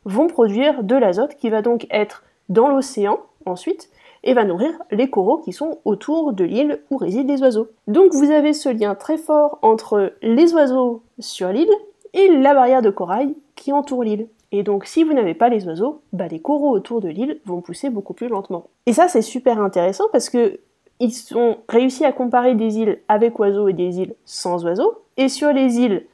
vont 0.04 0.26
produire 0.26 0.82
de 0.82 0.96
l'azote 0.96 1.36
qui 1.36 1.50
va 1.50 1.62
donc 1.62 1.86
être 1.90 2.24
dans 2.48 2.68
l'océan 2.68 3.20
ensuite 3.46 3.90
et 4.22 4.34
va 4.34 4.44
nourrir 4.44 4.72
les 4.90 5.10
coraux 5.10 5.38
qui 5.38 5.52
sont 5.52 5.78
autour 5.84 6.32
de 6.32 6.44
l'île 6.44 6.80
où 6.90 6.96
résident 6.96 7.32
les 7.32 7.42
oiseaux. 7.42 7.68
Donc 7.86 8.12
vous 8.12 8.30
avez 8.30 8.52
ce 8.52 8.68
lien 8.70 8.94
très 8.94 9.18
fort 9.18 9.58
entre 9.62 10.14
les 10.22 10.54
oiseaux 10.54 11.02
sur 11.18 11.48
l'île 11.48 11.70
et 12.14 12.28
la 12.28 12.54
barrière 12.54 12.82
de 12.82 12.90
corail 12.90 13.34
qui 13.54 13.72
entoure 13.72 14.02
l'île. 14.02 14.28
Et 14.50 14.62
donc 14.62 14.86
si 14.86 15.04
vous 15.04 15.12
n'avez 15.12 15.34
pas 15.34 15.48
les 15.48 15.66
oiseaux, 15.66 16.00
bah, 16.12 16.28
les 16.28 16.40
coraux 16.40 16.70
autour 16.70 17.00
de 17.00 17.08
l'île 17.08 17.40
vont 17.44 17.60
pousser 17.60 17.90
beaucoup 17.90 18.14
plus 18.14 18.28
lentement. 18.28 18.68
Et 18.86 18.92
ça 18.92 19.08
c'est 19.08 19.22
super 19.22 19.60
intéressant 19.60 20.04
parce 20.12 20.30
que 20.30 20.60
ils 21.00 21.12
ont 21.34 21.58
réussi 21.68 22.04
à 22.04 22.12
comparer 22.12 22.54
des 22.54 22.78
îles 22.78 23.00
avec 23.08 23.38
oiseaux 23.38 23.68
et 23.68 23.72
des 23.72 23.98
îles 23.98 24.14
sans 24.24 24.64
oiseaux. 24.64 25.03
Et 25.16 25.28
sur 25.28 25.52
les 25.52 25.78
îles 25.78 26.06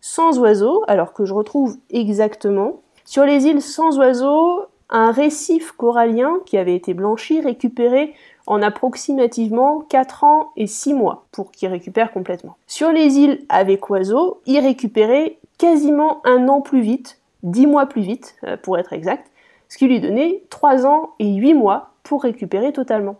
sans 0.00 0.38
oiseaux, 0.38 0.82
alors 0.86 1.12
que 1.12 1.24
je 1.24 1.34
retrouve 1.34 1.76
exactement, 1.90 2.80
sur 3.04 3.24
les 3.24 3.46
îles 3.46 3.62
sans 3.62 3.98
oiseaux, 3.98 4.66
un 4.90 5.10
récif 5.10 5.72
corallien 5.72 6.38
qui 6.46 6.56
avait 6.56 6.74
été 6.74 6.94
blanchi, 6.94 7.40
récupéré 7.40 8.14
en 8.46 8.62
approximativement 8.62 9.80
4 9.80 10.24
ans 10.24 10.52
et 10.56 10.66
6 10.66 10.94
mois 10.94 11.26
pour 11.32 11.52
qu'il 11.52 11.68
récupère 11.68 12.12
complètement. 12.12 12.56
Sur 12.66 12.90
les 12.92 13.18
îles 13.18 13.44
avec 13.48 13.90
oiseaux, 13.90 14.40
il 14.46 14.58
récupérait 14.60 15.38
quasiment 15.58 16.20
un 16.24 16.48
an 16.48 16.60
plus 16.60 16.80
vite, 16.80 17.20
dix 17.42 17.66
mois 17.66 17.86
plus 17.86 18.02
vite 18.02 18.36
pour 18.62 18.78
être 18.78 18.92
exact, 18.92 19.30
ce 19.68 19.76
qui 19.76 19.86
lui 19.86 20.00
donnait 20.00 20.42
trois 20.48 20.86
ans 20.86 21.10
et 21.18 21.34
huit 21.34 21.54
mois 21.54 21.90
pour 22.02 22.22
récupérer 22.22 22.72
totalement. 22.72 23.16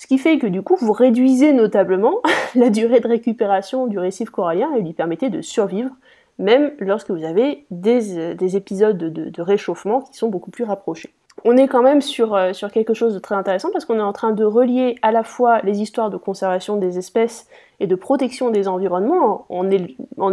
Ce 0.00 0.06
qui 0.06 0.16
fait 0.16 0.38
que 0.38 0.46
du 0.46 0.62
coup, 0.62 0.76
vous 0.80 0.94
réduisez 0.94 1.52
notablement 1.52 2.22
la 2.54 2.70
durée 2.70 3.00
de 3.00 3.06
récupération 3.06 3.86
du 3.86 3.98
récif 3.98 4.30
corallien 4.30 4.72
et 4.74 4.80
lui 4.80 4.94
permettez 4.94 5.28
de 5.28 5.42
survivre, 5.42 5.90
même 6.38 6.72
lorsque 6.78 7.10
vous 7.10 7.22
avez 7.22 7.66
des, 7.70 8.16
euh, 8.16 8.34
épisodes 8.56 8.96
de, 8.96 9.42
réchauffement 9.42 10.00
qui 10.00 10.16
sont 10.16 10.30
beaucoup 10.30 10.50
plus 10.50 10.64
rapprochés. 10.64 11.12
On 11.44 11.54
est 11.58 11.68
quand 11.68 11.82
même 11.82 12.00
sur, 12.00 12.34
euh, 12.34 12.54
sur 12.54 12.72
quelque 12.72 12.94
chose 12.94 13.12
de 13.12 13.18
très 13.18 13.34
intéressant 13.34 13.68
parce 13.74 13.84
qu'on 13.84 13.98
est 13.98 14.02
en 14.02 14.14
train 14.14 14.32
de 14.32 14.42
relier 14.42 14.96
à 15.02 15.12
la 15.12 15.22
fois 15.22 15.60
les 15.64 15.82
histoires 15.82 16.08
de 16.08 16.16
conservation 16.16 16.78
des 16.78 16.96
espèces 16.96 17.46
et 17.78 17.86
de 17.86 17.94
protection 17.94 18.48
des 18.48 18.68
environnements 18.68 19.44
en, 19.50 19.68
en 20.16 20.30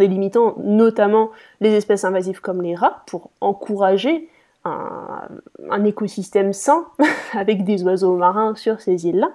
notamment 0.63 1.30
les 1.60 1.73
espèces 1.73 2.06
invasives 2.06 2.39
comme 2.39 2.62
les 2.62 2.73
rats 2.73 3.03
pour 3.06 3.32
encourager 3.41 4.30
un 4.63 5.84
écosystème 5.86 6.51
sain 6.51 6.88
avec 7.34 7.63
des 7.65 7.84
oiseaux 7.84 8.15
marins 8.15 8.56
sur 8.56 8.80
ces 8.80 9.06
îles-là 9.08 9.30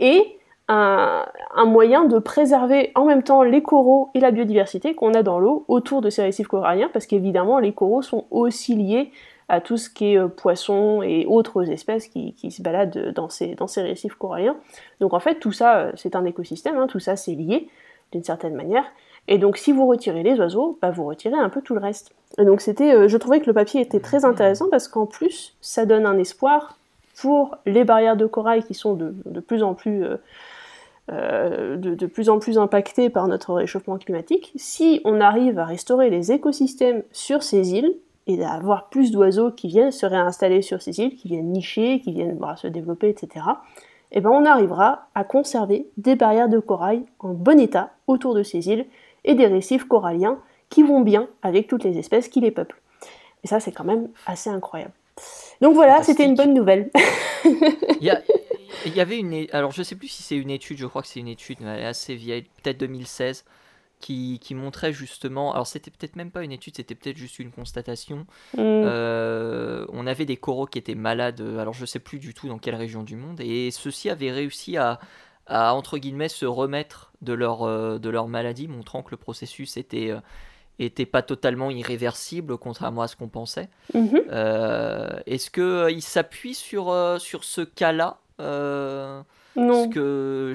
et 0.00 0.38
un, 0.68 1.26
moyen 1.66 2.04
de 2.04 2.18
préserver 2.18 2.90
en 2.94 3.04
même 3.04 3.22
temps 3.22 3.42
les 3.42 3.62
coraux 3.62 4.10
et 4.14 4.20
la 4.20 4.30
biodiversité 4.30 4.94
qu'on 4.94 5.14
a 5.14 5.22
dans 5.22 5.38
l'eau 5.38 5.64
autour 5.68 6.00
de 6.00 6.10
ces 6.10 6.22
récifs 6.22 6.48
coralliens, 6.48 6.88
parce 6.92 7.06
qu'évidemment 7.06 7.58
les 7.58 7.72
coraux 7.72 8.02
sont 8.02 8.26
aussi 8.30 8.74
liés 8.74 9.10
à 9.48 9.60
tout 9.60 9.76
ce 9.76 9.90
qui 9.90 10.14
est 10.14 10.18
euh, 10.18 10.28
poissons 10.28 11.02
et 11.02 11.26
autres 11.26 11.70
espèces 11.70 12.08
qui, 12.08 12.34
se 12.50 12.62
baladent 12.62 13.12
dans 13.14 13.28
ces, 13.28 13.54
dans 13.54 13.66
ces, 13.66 13.82
récifs 13.82 14.14
coralliens. 14.14 14.56
Donc 15.00 15.12
en 15.12 15.20
fait 15.20 15.34
tout 15.38 15.52
ça 15.52 15.78
euh, 15.80 15.92
c'est 15.96 16.16
un 16.16 16.24
écosystème, 16.24 16.78
hein, 16.78 16.86
tout 16.86 16.98
ça 16.98 17.16
c'est 17.16 17.34
lié 17.34 17.68
d'une 18.12 18.24
certaine 18.24 18.54
manière. 18.54 18.84
Et 19.28 19.36
donc 19.36 19.58
si 19.58 19.70
vous 19.72 19.86
retirez 19.86 20.22
les 20.22 20.38
oiseaux, 20.38 20.78
bah, 20.80 20.90
vous 20.90 21.04
retirez 21.04 21.36
un 21.36 21.50
peu 21.50 21.60
tout 21.60 21.74
le 21.74 21.80
reste. 21.80 22.14
Et 22.38 22.44
donc 22.44 22.62
c'était, 22.62 22.94
euh, 22.94 23.08
je 23.08 23.16
trouvais 23.18 23.40
que 23.40 23.46
le 23.46 23.52
papier 23.52 23.82
était 23.82 24.00
très 24.00 24.24
intéressant 24.24 24.68
parce 24.70 24.88
qu'en 24.88 25.04
plus 25.04 25.54
ça 25.60 25.84
donne 25.84 26.06
un 26.06 26.16
espoir 26.16 26.78
pour 27.16 27.56
les 27.66 27.84
barrières 27.84 28.16
de 28.16 28.26
corail 28.26 28.62
qui 28.62 28.74
sont 28.74 28.94
de, 28.94 29.40
plus 29.40 29.62
en 29.62 29.74
plus 29.74 30.04
euh, 30.04 30.16
euh, 31.12 31.76
de, 31.76 32.06
plus 32.06 32.30
en 32.30 32.38
plus 32.38 32.58
impactées 32.58 33.10
par 33.10 33.28
notre 33.28 33.52
réchauffement 33.52 33.98
climatique, 33.98 34.52
si 34.56 35.00
on 35.04 35.20
arrive 35.20 35.58
à 35.58 35.64
restaurer 35.64 36.08
les 36.10 36.32
écosystèmes 36.32 37.02
sur 37.12 37.42
ces 37.42 37.74
îles 37.74 37.94
et 38.26 38.38
d'avoir 38.38 38.88
plus 38.88 39.10
d'oiseaux 39.10 39.50
qui 39.50 39.68
viennent 39.68 39.90
se 39.90 40.06
réinstaller 40.06 40.62
sur 40.62 40.80
ces 40.80 41.00
îles, 41.00 41.14
qui 41.14 41.28
viennent 41.28 41.52
nicher, 41.52 42.00
qui 42.00 42.12
viennent 42.12 42.38
se 42.56 42.68
développer, 42.68 43.10
etc., 43.10 43.44
eh 44.12 44.20
ben 44.20 44.30
on 44.30 44.46
arrivera 44.46 45.08
à 45.14 45.24
conserver 45.24 45.88
des 45.96 46.14
barrières 46.14 46.48
de 46.48 46.58
corail 46.58 47.04
en 47.18 47.34
bon 47.34 47.58
état 47.60 47.90
autour 48.06 48.34
de 48.34 48.42
ces 48.42 48.68
îles 48.68 48.86
et 49.24 49.34
des 49.34 49.46
récifs 49.46 49.84
coralliens 49.84 50.38
qui 50.70 50.82
vont 50.82 51.00
bien 51.00 51.28
avec 51.42 51.66
toutes 51.66 51.84
les 51.84 51.98
espèces 51.98 52.28
qui 52.28 52.40
les 52.40 52.50
peuplent. 52.50 52.80
Et 53.42 53.46
ça, 53.46 53.60
c'est 53.60 53.72
quand 53.72 53.84
même 53.84 54.08
assez 54.26 54.48
incroyable. 54.48 54.94
Donc 55.64 55.76
voilà, 55.76 56.02
c'était 56.02 56.26
une 56.26 56.34
bonne 56.34 56.52
nouvelle. 56.52 56.90
il, 58.02 58.94
y 58.94 59.00
avait 59.00 59.18
une. 59.18 59.46
Alors 59.50 59.70
je 59.70 59.82
sais 59.82 59.96
plus 59.96 60.08
si 60.08 60.22
c'est 60.22 60.36
une 60.36 60.50
étude, 60.50 60.76
je 60.76 60.84
crois 60.84 61.00
que 61.00 61.08
c'est 61.08 61.20
une 61.20 61.28
étude, 61.28 61.56
mais 61.62 61.86
assez 61.86 62.14
vieille, 62.14 62.42
peut-être 62.62 62.76
2016, 62.80 63.46
qui, 63.98 64.38
qui, 64.42 64.54
montrait 64.54 64.92
justement. 64.92 65.54
Alors 65.54 65.66
c'était 65.66 65.90
peut-être 65.90 66.16
même 66.16 66.30
pas 66.30 66.42
une 66.42 66.52
étude, 66.52 66.76
c'était 66.76 66.94
peut-être 66.94 67.16
juste 67.16 67.38
une 67.38 67.50
constatation. 67.50 68.26
Mm. 68.52 68.58
Euh, 68.58 69.86
on 69.88 70.06
avait 70.06 70.26
des 70.26 70.36
coraux 70.36 70.66
qui 70.66 70.78
étaient 70.78 70.94
malades, 70.94 71.40
alors 71.58 71.72
je 71.72 71.86
sais 71.86 71.98
plus 71.98 72.18
du 72.18 72.34
tout 72.34 72.46
dans 72.46 72.58
quelle 72.58 72.74
région 72.74 73.02
du 73.02 73.16
monde, 73.16 73.40
et 73.40 73.70
ceux-ci 73.70 74.10
avaient 74.10 74.32
réussi 74.32 74.76
à, 74.76 75.00
à, 75.46 75.72
entre 75.72 75.96
guillemets, 75.96 76.28
se 76.28 76.44
remettre 76.44 77.14
de 77.22 77.32
leur, 77.32 77.62
euh, 77.62 77.98
de 77.98 78.10
leur 78.10 78.28
maladie, 78.28 78.68
montrant 78.68 79.02
que 79.02 79.12
le 79.12 79.16
processus 79.16 79.78
était. 79.78 80.10
Euh, 80.10 80.20
était 80.78 81.06
pas 81.06 81.22
totalement 81.22 81.70
irréversible, 81.70 82.58
contrairement 82.58 83.02
à 83.02 83.08
ce 83.08 83.16
qu'on 83.16 83.28
pensait. 83.28 83.68
Mhm. 83.94 84.22
Euh, 84.30 85.20
est-ce 85.26 85.50
qu'il 85.50 85.62
euh, 85.62 86.00
s'appuie 86.00 86.54
sur, 86.54 86.90
euh, 86.90 87.18
sur 87.18 87.44
ce 87.44 87.60
cas-là 87.60 88.18
Non. 88.38 89.24
Parce 89.54 89.94
que 89.94 90.52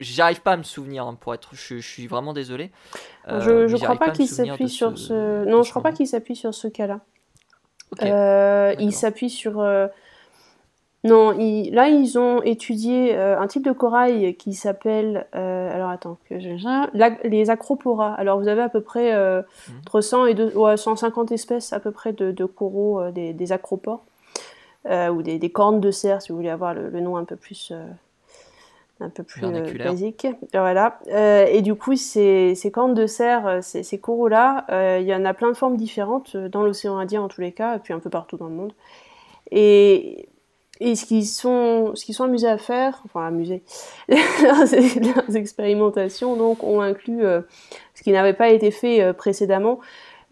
j'arrive 0.00 0.40
pas 0.40 0.52
à 0.52 0.56
me 0.56 0.62
souvenir, 0.62 1.06
hein, 1.06 1.16
pour 1.20 1.34
être, 1.34 1.50
je, 1.52 1.78
suis 1.78 2.06
vraiment 2.06 2.32
désolé. 2.32 2.70
je, 3.28 3.68
je 3.68 3.76
crois 3.76 3.96
pas, 3.96 4.10
qu'il 4.10 4.28
s'appuie 4.28 4.68
sur 4.68 4.96
ce. 4.96 5.44
Non, 5.44 5.62
je 5.62 5.70
crois 5.70 5.82
pas 5.82 5.92
qu'il 5.92 6.06
s'appuie 6.06 6.36
sur 6.36 6.54
ce 6.54 6.68
cas-là. 6.68 7.00
il 8.78 8.92
s'appuie 8.92 9.30
sur 9.30 9.62
non, 11.04 11.32
là 11.32 11.88
ils 11.88 12.18
ont 12.18 12.42
étudié 12.42 13.14
euh, 13.14 13.38
un 13.38 13.46
type 13.46 13.62
de 13.62 13.72
corail 13.72 14.34
qui 14.36 14.54
s'appelle, 14.54 15.26
euh, 15.34 15.74
alors 15.74 15.90
attends, 15.90 16.16
que 16.30 16.34
les 17.28 17.50
acropora. 17.50 18.14
Alors 18.14 18.40
vous 18.40 18.48
avez 18.48 18.62
à 18.62 18.70
peu 18.70 18.80
près 18.80 19.12
euh, 19.12 19.42
mhm. 19.68 19.74
entre 19.80 20.00
100 20.00 20.26
et 20.26 20.76
150 20.76 21.30
espèces 21.32 21.74
à 21.74 21.80
peu 21.80 21.90
près 21.90 22.14
de, 22.14 22.44
coraux, 22.46 23.10
des, 23.10 23.52
acropores, 23.52 24.02
ou 24.88 25.22
des, 25.22 25.50
cornes 25.50 25.80
de 25.80 25.90
cerf 25.90 26.22
si 26.22 26.32
vous 26.32 26.36
voulez 26.36 26.48
avoir 26.48 26.72
le, 26.72 26.88
nom 27.00 27.18
un 27.18 27.24
peu 27.24 27.36
plus, 27.36 27.70
un 29.00 29.10
peu 29.10 29.24
plus 29.24 29.42
basique. 29.76 30.26
Voilà. 30.54 31.00
et 31.06 31.60
du 31.60 31.74
coup 31.74 31.96
ces, 31.96 32.56
cornes 32.72 32.94
de 32.94 33.06
cerf, 33.06 33.62
ces, 33.62 33.82
ces 33.82 33.98
coraux-là, 33.98 34.64
il 35.00 35.06
y 35.06 35.14
en 35.14 35.26
a 35.26 35.34
plein 35.34 35.50
de 35.50 35.56
formes 35.56 35.76
différentes 35.76 36.34
dans 36.34 36.62
l'océan 36.62 36.96
Indien 36.96 37.20
en 37.20 37.28
tous 37.28 37.42
les 37.42 37.52
cas, 37.52 37.76
et 37.76 37.78
puis 37.78 37.92
un 37.92 37.98
peu 37.98 38.08
partout 38.08 38.38
dans 38.38 38.48
le 38.48 38.54
monde. 38.54 38.72
Et 39.50 40.28
et 40.80 40.96
ce 40.96 41.06
qu'ils 41.06 41.26
sont, 41.26 41.92
ce 41.94 42.12
sont 42.12 42.24
amusés 42.24 42.48
à 42.48 42.58
faire, 42.58 43.00
enfin 43.04 43.26
amusés, 43.26 43.62
leurs 44.08 45.36
expérimentations 45.36 46.36
donc 46.36 46.64
ont 46.64 46.80
inclus 46.80 47.24
euh, 47.24 47.42
ce 47.94 48.02
qui 48.02 48.10
n'avait 48.10 48.32
pas 48.32 48.50
été 48.50 48.70
fait 48.70 49.00
euh, 49.00 49.12
précédemment, 49.12 49.78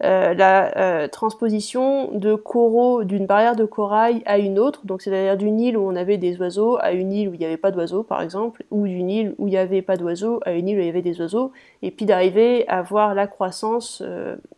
euh, 0.03 0.33
la 0.33 1.07
transposition 1.07 2.11
de 2.11 2.35
coraux 2.35 3.05
d'une 3.05 3.25
barrière 3.25 3.55
de 3.55 3.63
corail 3.63 4.21
à 4.25 4.37
une 4.37 4.59
autre, 4.59 4.85
donc 4.85 5.01
c'est-à-dire 5.01 5.37
d'une 5.37 5.61
île 5.61 5.77
où 5.77 5.87
on 5.87 5.95
avait 5.95 6.17
des 6.17 6.35
oiseaux 6.37 6.77
à 6.81 6.91
une 6.91 7.13
île 7.13 7.29
où 7.29 7.33
il 7.35 7.39
n'y 7.39 7.45
avait 7.45 7.55
pas 7.55 7.71
d'oiseaux 7.71 8.03
par 8.03 8.21
exemple, 8.21 8.65
ou 8.69 8.85
d'une 8.85 9.09
île 9.09 9.35
où 9.37 9.47
il 9.47 9.51
n'y 9.51 9.57
avait 9.57 9.81
pas 9.81 9.95
d'oiseaux 9.95 10.41
à 10.45 10.51
une 10.51 10.67
île 10.67 10.77
où 10.77 10.81
il 10.81 10.87
y 10.87 10.89
avait 10.89 11.01
des 11.01 11.21
oiseaux, 11.21 11.53
et 11.81 11.91
puis 11.91 12.05
d'arriver 12.05 12.67
à 12.67 12.81
voir 12.81 13.15
la 13.15 13.27
croissance 13.27 14.03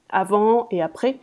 avant 0.10 0.68
et 0.72 0.82
après. 0.82 1.18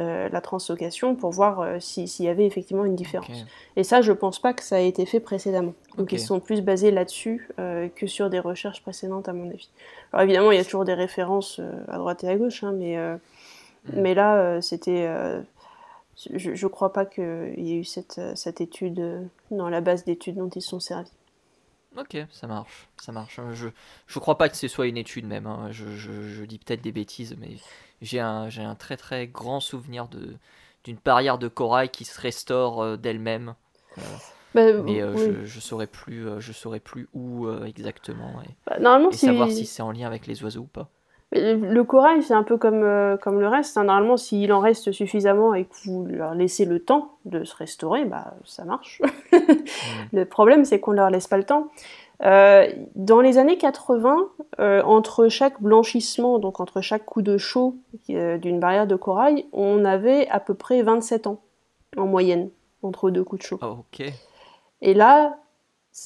Euh, 0.00 0.28
la 0.28 0.40
translocation 0.40 1.14
pour 1.14 1.30
voir 1.30 1.60
euh, 1.60 1.78
s'il 1.78 2.08
y 2.24 2.28
avait 2.28 2.46
effectivement 2.46 2.84
une 2.84 2.96
différence. 2.96 3.46
Et 3.76 3.84
ça, 3.84 4.02
je 4.02 4.10
pense 4.10 4.40
pas 4.40 4.52
que 4.52 4.64
ça 4.64 4.74
a 4.74 4.80
été 4.80 5.06
fait 5.06 5.20
précédemment. 5.20 5.72
Donc 5.98 6.10
ils 6.10 6.18
sont 6.18 6.40
plus 6.40 6.62
basés 6.62 6.90
là-dessus 6.90 7.48
euh, 7.60 7.88
que 7.94 8.08
sur 8.08 8.28
des 8.28 8.40
recherches 8.40 8.82
précédentes, 8.82 9.28
à 9.28 9.32
mon 9.32 9.48
avis. 9.48 9.70
Alors 10.12 10.24
évidemment, 10.24 10.50
il 10.50 10.58
y 10.58 10.60
a 10.60 10.64
toujours 10.64 10.84
des 10.84 10.94
références 10.94 11.60
à 11.86 11.98
droite 11.98 12.24
et 12.24 12.28
à 12.28 12.34
gauche, 12.34 12.64
hein, 12.64 12.74
mais, 12.76 12.96
mm. 12.98 13.20
mais 13.92 14.14
là, 14.14 14.60
c'était. 14.60 15.08
je 16.16 16.64
ne 16.64 16.68
crois 16.68 16.92
pas 16.92 17.06
qu'il 17.06 17.54
y 17.58 17.74
ait 17.74 17.78
eu 17.78 17.84
cette, 17.84 18.20
cette 18.34 18.60
étude 18.60 19.30
dans 19.52 19.68
la 19.68 19.80
base 19.80 20.04
d'études 20.04 20.34
dont 20.34 20.48
ils 20.48 20.60
sont 20.60 20.80
servis. 20.80 21.12
Ok, 21.96 22.16
ça 22.30 22.46
marche, 22.46 22.88
ça 22.96 23.12
marche. 23.12 23.40
Je 23.52 23.68
je 24.06 24.18
crois 24.18 24.36
pas 24.36 24.48
que 24.48 24.56
ce 24.56 24.68
soit 24.68 24.86
une 24.86 24.96
étude 24.96 25.26
même. 25.26 25.46
Hein. 25.46 25.68
Je, 25.70 25.96
je, 25.96 26.28
je, 26.28 26.44
dis 26.44 26.58
peut-être 26.58 26.82
des 26.82 26.92
bêtises, 26.92 27.36
mais 27.38 27.56
j'ai 28.02 28.20
un, 28.20 28.48
j'ai 28.48 28.62
un 28.62 28.74
très 28.74 28.96
très 28.96 29.26
grand 29.26 29.60
souvenir 29.60 30.08
de 30.08 30.36
d'une 30.84 30.98
barrière 31.02 31.38
de 31.38 31.48
corail 31.48 31.88
qui 31.88 32.04
se 32.04 32.20
restaure 32.20 32.82
euh, 32.82 32.96
d'elle-même. 32.96 33.54
Euh, 33.98 34.02
bah, 34.54 34.72
mais 34.82 35.02
euh, 35.02 35.16
je, 35.16 35.46
je 35.46 35.60
saurais 35.60 35.86
plus, 35.86 36.26
je 36.38 36.52
saurais 36.52 36.80
plus 36.80 37.08
où 37.14 37.50
exactement 37.64 38.42
et, 38.42 38.50
bah, 38.66 38.78
normalement, 38.78 39.10
et 39.10 39.16
savoir 39.16 39.50
si 39.50 39.64
c'est 39.64 39.82
en 39.82 39.92
lien 39.92 40.06
avec 40.06 40.26
les 40.26 40.42
oiseaux 40.42 40.62
ou 40.62 40.66
pas. 40.66 40.90
Le 41.34 41.82
corail, 41.82 42.22
c'est 42.22 42.34
un 42.34 42.44
peu 42.44 42.56
comme, 42.56 43.18
comme 43.20 43.40
le 43.40 43.48
reste. 43.48 43.76
Hein. 43.76 43.84
Normalement, 43.84 44.16
s'il 44.16 44.52
en 44.52 44.60
reste 44.60 44.92
suffisamment 44.92 45.52
et 45.54 45.64
que 45.64 45.74
vous 45.84 46.06
leur 46.06 46.34
laissez 46.34 46.64
le 46.64 46.78
temps 46.78 47.12
de 47.24 47.44
se 47.44 47.56
restaurer, 47.56 48.04
bah, 48.04 48.34
ça 48.44 48.64
marche. 48.64 49.02
Le 50.12 50.24
problème, 50.24 50.64
c'est 50.64 50.78
qu'on 50.78 50.92
ne 50.92 50.96
leur 50.96 51.10
laisse 51.10 51.26
pas 51.26 51.36
le 51.36 51.44
temps. 51.44 51.70
Euh, 52.22 52.70
dans 52.94 53.20
les 53.20 53.38
années 53.38 53.58
80, 53.58 54.28
euh, 54.60 54.82
entre 54.82 55.28
chaque 55.28 55.60
blanchissement, 55.60 56.38
donc 56.38 56.60
entre 56.60 56.80
chaque 56.80 57.04
coup 57.04 57.22
de 57.22 57.36
chaud 57.36 57.76
euh, 58.10 58.38
d'une 58.38 58.60
barrière 58.60 58.86
de 58.86 58.96
corail, 58.96 59.46
on 59.52 59.84
avait 59.84 60.28
à 60.28 60.40
peu 60.40 60.54
près 60.54 60.82
27 60.82 61.26
ans 61.26 61.40
en 61.96 62.06
moyenne 62.06 62.50
entre 62.82 63.10
deux 63.10 63.24
coups 63.24 63.42
de 63.42 63.46
chaud. 63.46 63.58
Ah, 63.62 63.76
Et 64.80 64.94
là, 64.94 65.38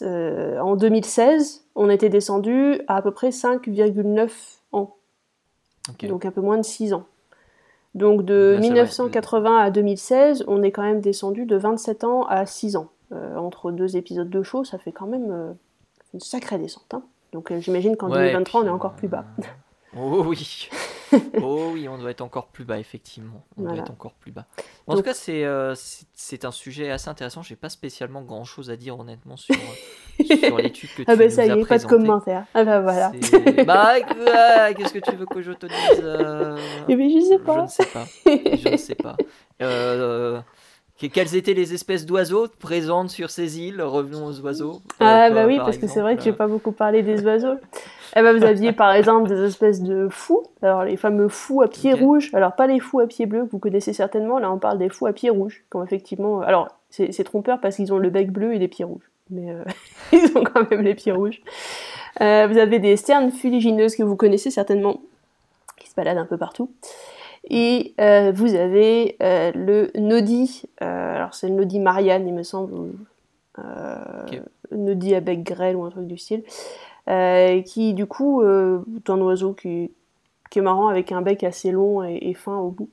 en 0.02 0.76
2016, 0.76 1.66
on 1.74 1.90
était 1.90 2.08
descendu 2.08 2.80
à 2.88 2.96
à 2.96 3.02
peu 3.02 3.10
près 3.10 3.30
5,9 3.30 4.57
ans. 5.88 6.08
Donc 6.08 6.24
un 6.24 6.30
peu 6.30 6.40
moins 6.40 6.58
de 6.58 6.62
6 6.62 6.92
ans. 6.92 7.04
Donc 7.94 8.24
de 8.24 8.58
1980 8.60 9.58
à 9.58 9.70
2016, 9.70 10.44
on 10.46 10.62
est 10.62 10.70
quand 10.70 10.82
même 10.82 11.00
descendu 11.00 11.46
de 11.46 11.56
27 11.56 12.04
ans 12.04 12.24
à 12.24 12.46
6 12.46 12.76
ans. 12.76 12.88
entre 13.36 13.72
deux 13.72 13.96
épisodes 13.96 14.28
de 14.28 14.42
chaud, 14.42 14.64
ça 14.64 14.78
fait 14.78 14.92
quand 14.92 15.06
même 15.06 15.54
une 16.14 16.20
sacrée 16.20 16.58
descente. 16.58 16.94
Hein. 16.94 17.02
Donc 17.32 17.50
euh, 17.50 17.60
j'imagine 17.60 17.96
qu'en 17.96 18.08
2023, 18.08 18.62
on 18.62 18.66
est 18.66 18.70
encore 18.70 18.94
plus 18.94 19.08
bas. 19.08 19.24
Euh, 19.38 19.42
oh 19.98 20.24
oui. 20.26 20.68
oh 21.42 21.70
oui, 21.72 21.88
on 21.88 21.98
doit 21.98 22.10
être 22.10 22.20
encore 22.20 22.48
plus 22.48 22.64
bas, 22.64 22.78
effectivement. 22.78 23.44
On 23.56 23.62
doit 23.62 23.76
être 23.76 23.90
encore 23.90 24.14
plus 24.14 24.32
bas. 24.32 24.46
En 24.86 24.96
tout 24.96 25.02
cas, 25.02 25.14
c'est 25.14 25.44
euh, 25.44 25.74
c'est 26.14 26.44
un 26.44 26.50
sujet 26.50 26.90
assez 26.90 27.08
intéressant. 27.08 27.42
J'ai 27.42 27.56
pas 27.56 27.68
spécialement 27.68 28.22
grand 28.22 28.44
chose 28.44 28.70
à 28.70 28.76
dire, 28.76 28.98
honnêtement, 28.98 29.36
sur, 29.36 29.54
sur 30.38 30.58
l'étude 30.58 30.90
que 30.90 31.02
tu 31.02 31.04
Ah 31.06 31.16
bah 31.16 31.24
nous 31.24 31.30
ça 31.30 31.46
y 31.46 31.50
est, 31.50 31.64
pas 31.66 31.78
de 31.78 31.84
commentaire. 31.86 32.44
Ah 32.54 32.64
bah 32.64 32.80
voilà. 32.80 33.12
Bah, 33.64 33.94
euh, 34.16 34.74
qu'est-ce 34.74 34.92
que 34.92 34.98
tu 34.98 35.16
veux 35.16 35.26
que 35.26 35.42
je 35.42 35.52
te 35.52 35.66
dise 35.66 36.02
euh, 36.02 36.56
Eh 36.88 36.96
ben 36.96 37.08
je 37.10 37.20
sais 37.20 37.38
Je 37.38 37.42
pas. 37.42 37.62
ne 37.62 37.68
sais 37.68 37.86
pas. 37.86 38.04
Je 38.26 38.68
ne 38.68 38.76
sais 38.76 38.94
pas. 38.94 39.16
Euh, 39.62 40.40
quelles 41.06 41.36
étaient 41.36 41.54
les 41.54 41.74
espèces 41.74 42.04
d'oiseaux 42.06 42.48
présentes 42.58 43.10
sur 43.10 43.30
ces 43.30 43.60
îles 43.60 43.80
Revenons 43.80 44.26
aux 44.26 44.40
oiseaux. 44.40 44.80
Ah 44.98 45.26
Euh, 45.26 45.30
bah 45.30 45.46
oui, 45.46 45.56
par 45.56 45.66
parce 45.66 45.78
que 45.78 45.86
c'est 45.86 46.00
vrai 46.00 46.16
que 46.16 46.22
j'ai 46.22 46.30
exemple. 46.30 46.38
pas 46.38 46.46
beaucoup 46.48 46.72
parlé 46.72 47.02
des 47.02 47.22
oiseaux. 47.24 47.54
Eh 48.16 48.22
ben, 48.22 48.36
vous 48.36 48.44
aviez 48.44 48.72
par 48.72 48.92
exemple 48.92 49.28
des 49.28 49.44
espèces 49.44 49.80
de 49.82 50.08
fous, 50.10 50.42
alors 50.62 50.82
les 50.84 50.96
fameux 50.96 51.28
fous 51.28 51.62
à 51.62 51.68
pieds 51.68 51.92
rouges, 51.92 52.30
alors 52.32 52.56
pas 52.56 52.66
les 52.66 52.80
fous 52.80 53.00
à 53.00 53.06
pieds 53.06 53.26
bleus 53.26 53.44
que 53.44 53.50
vous 53.50 53.58
connaissez 53.58 53.92
certainement, 53.92 54.38
là 54.38 54.50
on 54.50 54.58
parle 54.58 54.78
des 54.78 54.88
fous 54.88 55.06
à 55.06 55.12
pieds 55.12 55.30
rouges, 55.30 55.62
comme 55.68 55.84
effectivement, 55.84 56.40
alors 56.40 56.68
c'est 56.90 57.22
trompeur 57.24 57.60
parce 57.60 57.76
qu'ils 57.76 57.92
ont 57.92 57.98
le 57.98 58.08
bec 58.08 58.32
bleu 58.32 58.54
et 58.54 58.58
les 58.58 58.66
pieds 58.66 58.86
rouges, 58.86 59.08
mais 59.30 59.52
euh, 59.52 59.62
ils 60.12 60.36
ont 60.36 60.42
quand 60.42 60.68
même 60.70 60.80
les 60.80 60.94
pieds 60.94 61.12
rouges. 61.12 61.42
Euh, 62.22 62.48
vous 62.50 62.56
avez 62.58 62.78
des 62.78 62.96
sternes 62.96 63.30
fuligineuses 63.30 63.94
que 63.94 64.02
vous 64.02 64.16
connaissez 64.16 64.50
certainement, 64.50 65.00
qui 65.76 65.88
se 65.88 65.94
baladent 65.94 66.18
un 66.18 66.24
peu 66.26 66.38
partout. 66.38 66.70
Et 67.48 67.94
euh, 67.98 68.30
vous 68.34 68.54
avez 68.54 69.16
euh, 69.22 69.52
le 69.54 69.90
nodi, 69.98 70.64
euh, 70.82 71.16
alors 71.16 71.32
c'est 71.34 71.48
le 71.48 71.54
nodi 71.54 71.80
Marianne 71.80 72.28
il 72.28 72.34
me 72.34 72.42
semble, 72.42 72.74
ou, 72.74 72.94
euh, 73.58 74.24
Ok. 74.26 74.40
nodi 74.70 75.14
à 75.14 75.20
bec 75.20 75.42
grêle 75.42 75.76
ou 75.76 75.84
un 75.84 75.90
truc 75.90 76.06
du 76.06 76.18
style, 76.18 76.42
qui 77.64 77.94
du 77.94 78.06
coup 78.06 78.42
est 78.42 79.10
un 79.10 79.20
oiseau 79.20 79.54
qui, 79.54 79.90
qui 80.50 80.58
est 80.58 80.62
marrant 80.62 80.88
avec 80.88 81.10
un 81.10 81.22
bec 81.22 81.42
assez 81.42 81.70
long 81.70 82.04
et, 82.04 82.18
et 82.20 82.34
fin 82.34 82.56
au 82.58 82.70
bout. 82.70 82.90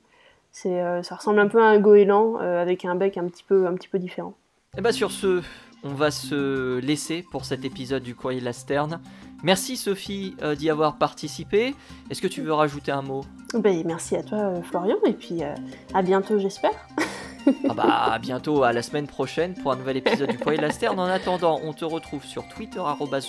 Ça 0.54 1.16
ressemble 1.16 1.40
un 1.40 1.48
peu 1.50 1.62
à 1.62 1.66
un 1.66 1.80
goéland 1.80 2.38
avec 2.38 2.86
un 2.86 2.96
bec 2.96 3.18
un 3.18 3.26
petit 3.26 3.44
peu, 3.44 3.68
un 3.68 3.74
petit 3.74 3.90
peu 3.90 4.00
différent. 4.00 4.36
Et 4.78 4.82
bah 4.82 4.94
sur 4.94 5.12
ce, 5.12 5.42
on 5.84 5.90
va 5.94 6.12
se 6.12 6.80
laisser 6.80 7.26
pour 7.30 7.44
cet 7.44 7.66
épisode 7.66 8.04
du 8.04 8.16
Courrier 8.16 8.40
de 8.40 8.46
la 8.46 8.54
Sterne. 8.54 9.02
Merci 9.46 9.78
Sophie 9.78 10.36
euh, 10.42 10.56
d'y 10.56 10.72
avoir 10.72 10.98
participé. 10.98 11.76
Est-ce 12.10 12.20
que 12.20 12.28
tu 12.28 12.42
veux 12.42 12.52
rajouter 12.52 12.92
un 12.92 13.04
mot? 13.04 13.24
Ben, 13.54 13.84
merci 13.86 14.16
à 14.16 14.24
toi 14.24 14.40
euh, 14.40 14.62
Florian 14.64 14.96
et 15.06 15.14
puis 15.14 15.44
euh, 15.44 15.54
à 15.94 16.02
bientôt 16.02 16.40
j'espère. 16.40 16.72
Ah 17.70 17.74
bah 17.74 17.84
à 18.14 18.20
bientôt, 18.20 18.64
à 18.64 18.74
la 18.74 18.82
semaine 18.82 19.08
prochaine 19.08 19.54
pour 19.54 19.72
un 19.72 19.76
nouvel 19.76 19.98
épisode 19.98 20.30
du 20.30 20.38
Courrier 20.38 20.58
de 20.58 20.64
la 20.64 20.72
Sterne. 20.72 21.00
En 21.00 21.06
attendant, 21.06 21.60
on 21.64 21.74
te 21.74 21.86
retrouve 21.86 22.24
sur 22.24 22.48
Twitter 22.48 22.82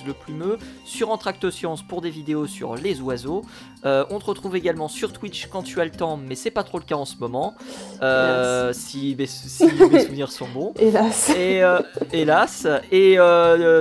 le 0.07 0.13
plumeux, 0.13 0.59
sur 0.85 1.11
Entractoscience 1.11 1.83
pour 1.83 2.01
des 2.01 2.11
vidéos 2.11 2.47
sur 2.47 2.75
les 2.75 3.01
oiseaux. 3.01 3.43
Euh, 3.85 4.05
on 4.11 4.19
te 4.19 4.25
retrouve 4.25 4.57
également 4.57 4.89
sur 4.89 5.13
Twitch 5.13 5.47
quand 5.47 5.63
tu 5.63 5.81
as 5.81 5.85
le 5.85 5.91
temps, 5.91 6.17
mais 6.17 6.35
c'est 6.35 6.51
pas 6.51 6.65
trop 6.65 6.79
le 6.79 6.85
cas 6.85 6.97
en 6.97 7.05
ce 7.05 7.17
moment. 7.19 7.55
Euh, 8.03 8.73
si, 8.73 9.15
mes, 9.19 9.27
si 9.27 9.65
mes 9.67 10.01
souvenirs 10.05 10.33
sont 10.33 10.49
bons. 10.49 10.73
Hélas. 10.79 11.31
Et 11.31 11.63
euh, 11.63 11.81
hélas, 12.13 12.67
et 12.91 13.19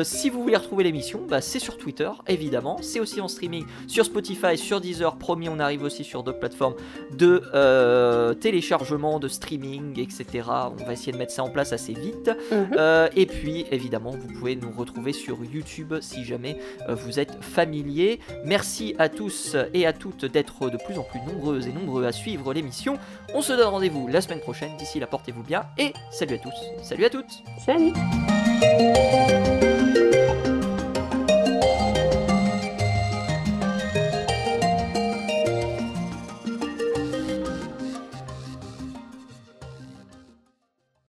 si 0.04 0.30
vous 0.30 0.44
voulez 0.44 0.58
retrouver 0.58 0.84
l'émission, 0.84 1.22
bah, 1.28 1.42
c'est 1.42 1.60
sur 1.60 1.78
Twitter, 1.78 2.10
évidemment. 2.28 2.78
C'est 2.82 3.00
aussi 3.00 3.22
en 3.22 3.28
streaming 3.28 3.66
sur 3.88 4.06
Spotify, 4.06 4.58
sur 4.58 4.82
Deezer. 4.82 5.16
Promis, 5.16 5.50
on 5.50 5.60
arrive 5.60 5.84
aussi 5.84 6.04
sur 6.04 6.24
d'autres 6.24 6.40
plateformes 6.40 6.76
de 7.12 8.34
téléchargement, 8.34 9.20
de 9.20 9.28
streaming, 9.28 10.00
etc. 10.00 10.25
On 10.34 10.86
va 10.86 10.94
essayer 10.94 11.12
de 11.12 11.18
mettre 11.18 11.32
ça 11.32 11.44
en 11.44 11.50
place 11.50 11.74
assez 11.74 11.94
vite. 11.94 12.32
Mhm. 12.52 12.70
Euh, 12.78 13.08
et 13.16 13.26
puis, 13.26 13.66
évidemment, 13.72 14.12
vous 14.12 14.28
pouvez 14.28 14.56
nous 14.56 14.72
retrouver 14.72 15.14
sur 15.14 15.38
YouTube 15.44 15.96
si 16.02 16.24
jamais 16.24 16.58
euh, 16.90 16.96
vous 16.96 17.20
êtes 17.20 17.42
familier. 17.42 18.20
Merci 18.44 18.96
à 18.98 19.10
tous 19.10 19.56
et 19.74 19.86
à 19.86 19.94
toutes 19.94 20.26
d'être 20.26 20.70
de 20.70 20.78
plus 20.78 20.98
en 20.98 21.04
plus 21.04 21.20
nombreuses 21.22 21.68
et 21.68 21.72
nombreux 21.72 22.06
à 22.06 22.12
suivre 22.12 22.54
l'émission. 22.54 22.98
On 23.34 23.42
se 23.42 23.54
donne 23.54 23.68
rendez-vous 23.68 24.08
la 24.08 24.22
semaine 24.22 24.40
prochaine. 24.40 24.72
D'ici 24.78 25.00
là, 25.00 25.08
portez-vous 25.08 25.44
bien 25.44 25.64
et 25.78 25.94
salut 26.12 26.36
à 26.36 26.40
tous. 26.40 26.54
Salut 26.82 27.06
à 27.06 27.10
toutes. 27.10 27.44
Salut 27.66 27.94